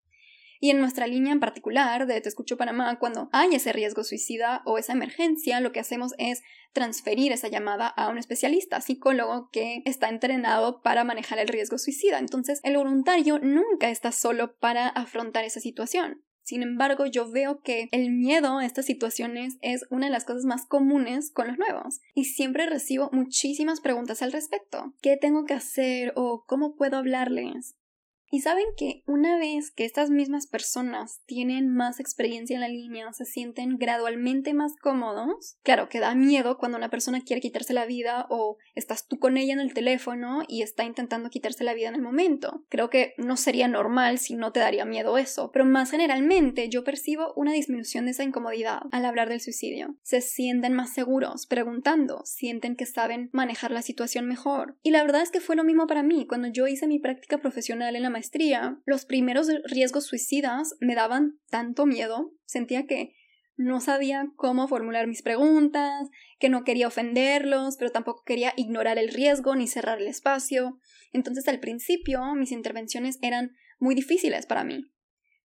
Y 0.62 0.70
en 0.70 0.79
nuestra 0.79 1.09
línea 1.09 1.33
en 1.33 1.40
particular 1.40 2.07
de 2.07 2.20
Te 2.20 2.29
Escucho 2.29 2.57
Panamá, 2.57 2.96
cuando 3.01 3.29
hay 3.33 3.53
ese 3.53 3.72
riesgo 3.72 4.05
suicida 4.05 4.62
o 4.64 4.79
esa 4.79 4.92
emergencia, 4.92 5.59
lo 5.59 5.72
que 5.72 5.81
hacemos 5.81 6.12
es 6.18 6.40
transferir 6.72 7.33
esa 7.33 7.48
llamada 7.48 7.88
a 7.88 8.09
un 8.09 8.16
especialista, 8.16 8.81
psicólogo 8.81 9.48
que 9.51 9.83
está 9.87 10.09
entrenado 10.09 10.81
para 10.81 11.03
manejar 11.03 11.40
el 11.40 11.48
riesgo 11.48 11.79
suicida. 11.79 12.20
Entonces, 12.20 12.61
el 12.62 12.77
voluntario 12.77 13.40
nunca 13.40 13.90
está 13.90 14.12
solo 14.12 14.55
para 14.55 14.87
afrontar 14.87 15.44
esa 15.44 15.59
situación. 15.59 16.22
Sin 16.44 16.62
embargo, 16.62 17.07
yo 17.07 17.29
veo 17.29 17.61
que 17.61 17.88
el 17.90 18.12
miedo 18.12 18.59
a 18.59 18.64
estas 18.64 18.87
situaciones 18.87 19.59
es 19.62 19.85
una 19.90 20.07
de 20.07 20.12
las 20.12 20.25
cosas 20.25 20.44
más 20.44 20.64
comunes 20.64 21.33
con 21.33 21.48
los 21.48 21.59
nuevos 21.59 21.98
y 22.14 22.27
siempre 22.27 22.66
recibo 22.66 23.11
muchísimas 23.12 23.81
preguntas 23.81 24.22
al 24.22 24.31
respecto. 24.31 24.94
¿Qué 25.03 25.16
tengo 25.16 25.44
que 25.44 25.55
hacer 25.55 26.12
o 26.14 26.44
cómo 26.46 26.77
puedo 26.77 26.98
hablarles? 26.98 27.75
Y 28.34 28.40
saben 28.40 28.64
que 28.78 29.02
una 29.06 29.36
vez 29.36 29.70
que 29.70 29.84
estas 29.84 30.08
mismas 30.08 30.46
personas 30.46 31.20
tienen 31.26 31.68
más 31.68 32.00
experiencia 32.00 32.54
en 32.54 32.62
la 32.62 32.68
línea, 32.68 33.12
se 33.12 33.26
sienten 33.26 33.76
gradualmente 33.76 34.54
más 34.54 34.72
cómodos, 34.80 35.58
claro 35.62 35.90
que 35.90 36.00
da 36.00 36.14
miedo 36.14 36.56
cuando 36.56 36.78
una 36.78 36.88
persona 36.88 37.20
quiere 37.20 37.42
quitarse 37.42 37.74
la 37.74 37.84
vida 37.84 38.26
o 38.30 38.56
estás 38.74 39.06
tú 39.06 39.18
con 39.18 39.36
ella 39.36 39.52
en 39.52 39.60
el 39.60 39.74
teléfono 39.74 40.44
y 40.48 40.62
está 40.62 40.84
intentando 40.84 41.28
quitarse 41.28 41.62
la 41.62 41.74
vida 41.74 41.90
en 41.90 41.94
el 41.94 42.00
momento. 42.00 42.64
Creo 42.70 42.88
que 42.88 43.12
no 43.18 43.36
sería 43.36 43.68
normal 43.68 44.16
si 44.16 44.34
no 44.34 44.50
te 44.50 44.60
daría 44.60 44.86
miedo 44.86 45.18
eso, 45.18 45.50
pero 45.52 45.66
más 45.66 45.90
generalmente 45.90 46.70
yo 46.70 46.84
percibo 46.84 47.34
una 47.36 47.52
disminución 47.52 48.06
de 48.06 48.12
esa 48.12 48.24
incomodidad 48.24 48.80
al 48.92 49.04
hablar 49.04 49.28
del 49.28 49.42
suicidio. 49.42 49.98
Se 50.00 50.22
sienten 50.22 50.72
más 50.72 50.94
seguros 50.94 51.46
preguntando, 51.46 52.22
sienten 52.24 52.76
que 52.76 52.86
saben 52.86 53.28
manejar 53.34 53.72
la 53.72 53.82
situación 53.82 54.26
mejor. 54.26 54.78
Y 54.82 54.90
la 54.90 55.02
verdad 55.02 55.20
es 55.20 55.30
que 55.30 55.40
fue 55.40 55.54
lo 55.54 55.64
mismo 55.64 55.86
para 55.86 56.02
mí 56.02 56.26
cuando 56.26 56.48
yo 56.48 56.66
hice 56.66 56.86
mi 56.86 56.98
práctica 56.98 57.36
profesional 57.36 57.94
en 57.94 58.02
la 58.02 58.21
los 58.87 59.04
primeros 59.04 59.48
riesgos 59.64 60.06
suicidas 60.06 60.74
me 60.80 60.94
daban 60.94 61.38
tanto 61.50 61.87
miedo, 61.87 62.32
sentía 62.44 62.87
que 62.87 63.14
no 63.56 63.80
sabía 63.80 64.26
cómo 64.37 64.66
formular 64.66 65.06
mis 65.06 65.22
preguntas, 65.22 66.08
que 66.38 66.48
no 66.48 66.64
quería 66.64 66.88
ofenderlos, 66.88 67.76
pero 67.76 67.90
tampoco 67.90 68.22
quería 68.24 68.52
ignorar 68.56 68.98
el 68.98 69.08
riesgo 69.08 69.54
ni 69.54 69.66
cerrar 69.66 70.00
el 70.00 70.08
espacio. 70.08 70.78
Entonces 71.12 71.46
al 71.48 71.61
principio 71.61 72.35
mis 72.35 72.52
intervenciones 72.52 73.18
eran 73.22 73.52
muy 73.78 73.94
difíciles 73.94 74.46
para 74.46 74.64
mí. 74.64 74.90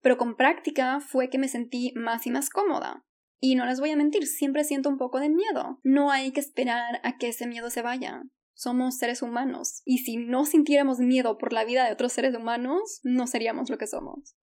Pero 0.01 0.19
con 0.19 0.37
práctica 0.37 1.01
fue 1.01 1.31
que 1.31 1.39
me 1.39 1.49
sentí 1.49 1.93
más 1.97 2.27
y 2.27 2.31
más 2.31 2.51
cómoda. 2.51 3.05
Y 3.41 3.55
no 3.57 3.67
les 3.67 3.81
voy 3.81 3.91
a 3.91 3.97
mentir, 3.97 4.27
siempre 4.27 4.65
siento 4.65 4.89
un 4.89 4.99
poco 4.99 5.19
de 5.19 5.31
miedo. 5.31 5.81
No 5.83 6.11
hay 6.11 6.31
que 6.31 6.41
esperar 6.41 7.01
a 7.03 7.17
que 7.17 7.29
ese 7.29 7.47
miedo 7.47 7.71
se 7.71 7.83
vaya. 7.83 8.23
Somos 8.55 8.97
seres 8.97 9.23
humanos. 9.23 9.83
Y 9.85 9.99
si 9.99 10.17
no 10.17 10.45
sintiéramos 10.45 10.99
miedo 10.99 11.39
por 11.39 11.53
la 11.53 11.65
vida 11.65 11.85
de 11.85 11.93
otros 11.93 12.13
seres 12.13 12.35
humanos, 12.35 13.01
no 13.03 13.27
seríamos 13.27 13.71
lo 13.71 13.79
que 13.79 13.87
somos. 13.87 14.37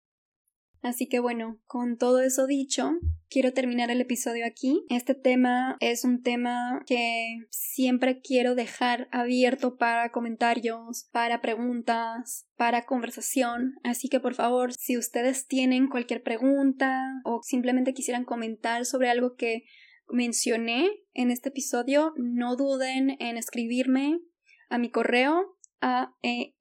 Así 0.82 1.08
que 1.08 1.20
bueno, 1.20 1.60
con 1.66 1.98
todo 1.98 2.20
eso 2.22 2.46
dicho, 2.46 2.92
quiero 3.28 3.52
terminar 3.52 3.90
el 3.90 4.00
episodio 4.00 4.46
aquí. 4.46 4.86
Este 4.88 5.14
tema 5.14 5.76
es 5.80 6.04
un 6.04 6.22
tema 6.22 6.82
que 6.86 7.46
siempre 7.50 8.20
quiero 8.20 8.54
dejar 8.54 9.08
abierto 9.12 9.76
para 9.76 10.10
comentarios, 10.10 11.08
para 11.12 11.42
preguntas, 11.42 12.46
para 12.56 12.86
conversación. 12.86 13.74
Así 13.84 14.08
que 14.08 14.20
por 14.20 14.34
favor, 14.34 14.72
si 14.72 14.96
ustedes 14.96 15.46
tienen 15.46 15.88
cualquier 15.88 16.22
pregunta 16.22 17.20
o 17.24 17.42
simplemente 17.42 17.92
quisieran 17.92 18.24
comentar 18.24 18.86
sobre 18.86 19.10
algo 19.10 19.34
que 19.34 19.64
mencioné 20.12 20.90
en 21.14 21.30
este 21.30 21.50
episodio, 21.50 22.12
no 22.16 22.56
duden 22.56 23.16
en 23.20 23.36
escribirme 23.36 24.20
a 24.68 24.78
mi 24.78 24.90
correo 24.90 25.56
a 25.80 26.14
e 26.22 26.54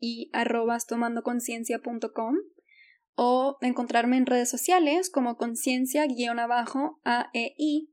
o 3.16 3.58
encontrarme 3.62 4.18
en 4.18 4.26
redes 4.26 4.50
sociales 4.50 5.10
como 5.10 5.36
conciencia-aei 5.36 7.90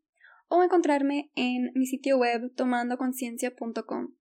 o 0.49 0.63
encontrarme 0.63 1.33
en 1.35 1.73
mi 1.75 1.87
sitio 1.87 2.19
web 2.19 2.55
tomandoconciencia.com. 2.55 4.15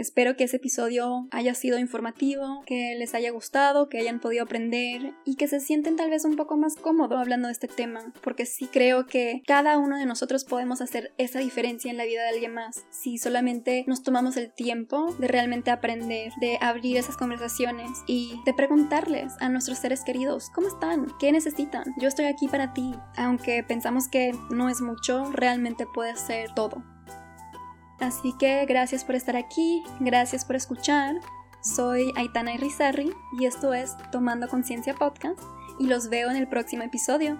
Espero 0.00 0.34
que 0.34 0.44
ese 0.44 0.56
episodio 0.56 1.28
haya 1.30 1.52
sido 1.52 1.78
informativo, 1.78 2.62
que 2.64 2.94
les 2.98 3.14
haya 3.14 3.30
gustado, 3.32 3.90
que 3.90 3.98
hayan 3.98 4.18
podido 4.18 4.44
aprender 4.44 5.12
y 5.26 5.34
que 5.36 5.46
se 5.46 5.60
sienten 5.60 5.96
tal 5.96 6.08
vez 6.08 6.24
un 6.24 6.36
poco 6.36 6.56
más 6.56 6.76
cómodo 6.76 7.18
hablando 7.18 7.48
de 7.48 7.52
este 7.52 7.68
tema, 7.68 8.10
porque 8.22 8.46
sí 8.46 8.66
creo 8.72 9.04
que 9.04 9.42
cada 9.46 9.76
uno 9.76 9.98
de 9.98 10.06
nosotros 10.06 10.46
podemos 10.46 10.80
hacer 10.80 11.12
esa 11.18 11.40
diferencia 11.40 11.90
en 11.90 11.98
la 11.98 12.06
vida 12.06 12.22
de 12.22 12.30
alguien 12.30 12.54
más 12.54 12.86
si 12.88 13.18
solamente 13.18 13.84
nos 13.86 14.02
tomamos 14.02 14.38
el 14.38 14.50
tiempo 14.50 15.14
de 15.18 15.28
realmente 15.28 15.70
aprender, 15.70 16.32
de 16.40 16.56
abrir 16.62 16.96
esas 16.96 17.18
conversaciones 17.18 17.90
y 18.06 18.40
de 18.46 18.54
preguntarles 18.54 19.34
a 19.40 19.50
nuestros 19.50 19.76
seres 19.76 20.00
queridos 20.02 20.48
cómo 20.54 20.68
están, 20.68 21.08
qué 21.20 21.30
necesitan. 21.30 21.84
Yo 21.98 22.08
estoy 22.08 22.24
aquí 22.24 22.48
para 22.48 22.72
ti, 22.72 22.94
aunque 23.18 23.62
pensamos 23.64 24.08
que 24.08 24.32
no 24.48 24.70
es 24.70 24.80
mucho, 24.80 25.30
realmente 25.30 25.84
puede 25.92 26.16
ser 26.16 26.54
todo. 26.54 26.82
Así 28.00 28.32
que 28.38 28.64
gracias 28.66 29.04
por 29.04 29.14
estar 29.14 29.36
aquí, 29.36 29.82
gracias 30.00 30.44
por 30.44 30.56
escuchar. 30.56 31.16
Soy 31.62 32.12
Aitana 32.16 32.54
Irizarry 32.54 33.12
y 33.38 33.44
esto 33.44 33.74
es 33.74 33.94
Tomando 34.10 34.48
Conciencia 34.48 34.94
Podcast 34.94 35.40
y 35.78 35.86
los 35.86 36.08
veo 36.08 36.30
en 36.30 36.36
el 36.36 36.48
próximo 36.48 36.82
episodio. 36.82 37.38